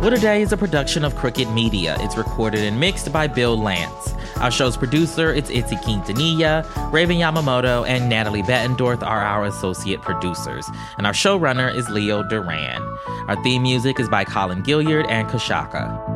What 0.00 0.12
a 0.12 0.20
Day 0.20 0.42
is 0.42 0.52
a 0.52 0.56
production 0.56 1.04
of 1.04 1.16
Crooked 1.16 1.50
Media. 1.50 1.96
It's 1.98 2.16
recorded 2.16 2.60
and 2.60 2.78
mixed 2.78 3.12
by 3.12 3.26
Bill 3.26 3.60
Lance. 3.60 4.05
Our 4.40 4.50
show's 4.50 4.76
producer 4.76 5.32
is 5.32 5.48
Itzy 5.48 5.76
Quintanilla, 5.76 6.64
Raven 6.92 7.16
Yamamoto, 7.16 7.86
and 7.88 8.08
Natalie 8.08 8.42
Bettendorf 8.42 9.02
are 9.02 9.22
our 9.22 9.46
associate 9.46 10.02
producers. 10.02 10.68
And 10.98 11.06
our 11.06 11.14
showrunner 11.14 11.74
is 11.74 11.88
Leo 11.88 12.22
Duran. 12.22 12.82
Our 13.28 13.42
theme 13.42 13.62
music 13.62 13.98
is 13.98 14.08
by 14.08 14.24
Colin 14.24 14.62
Gilliard 14.62 15.06
and 15.08 15.26
Kashaka. 15.28 16.15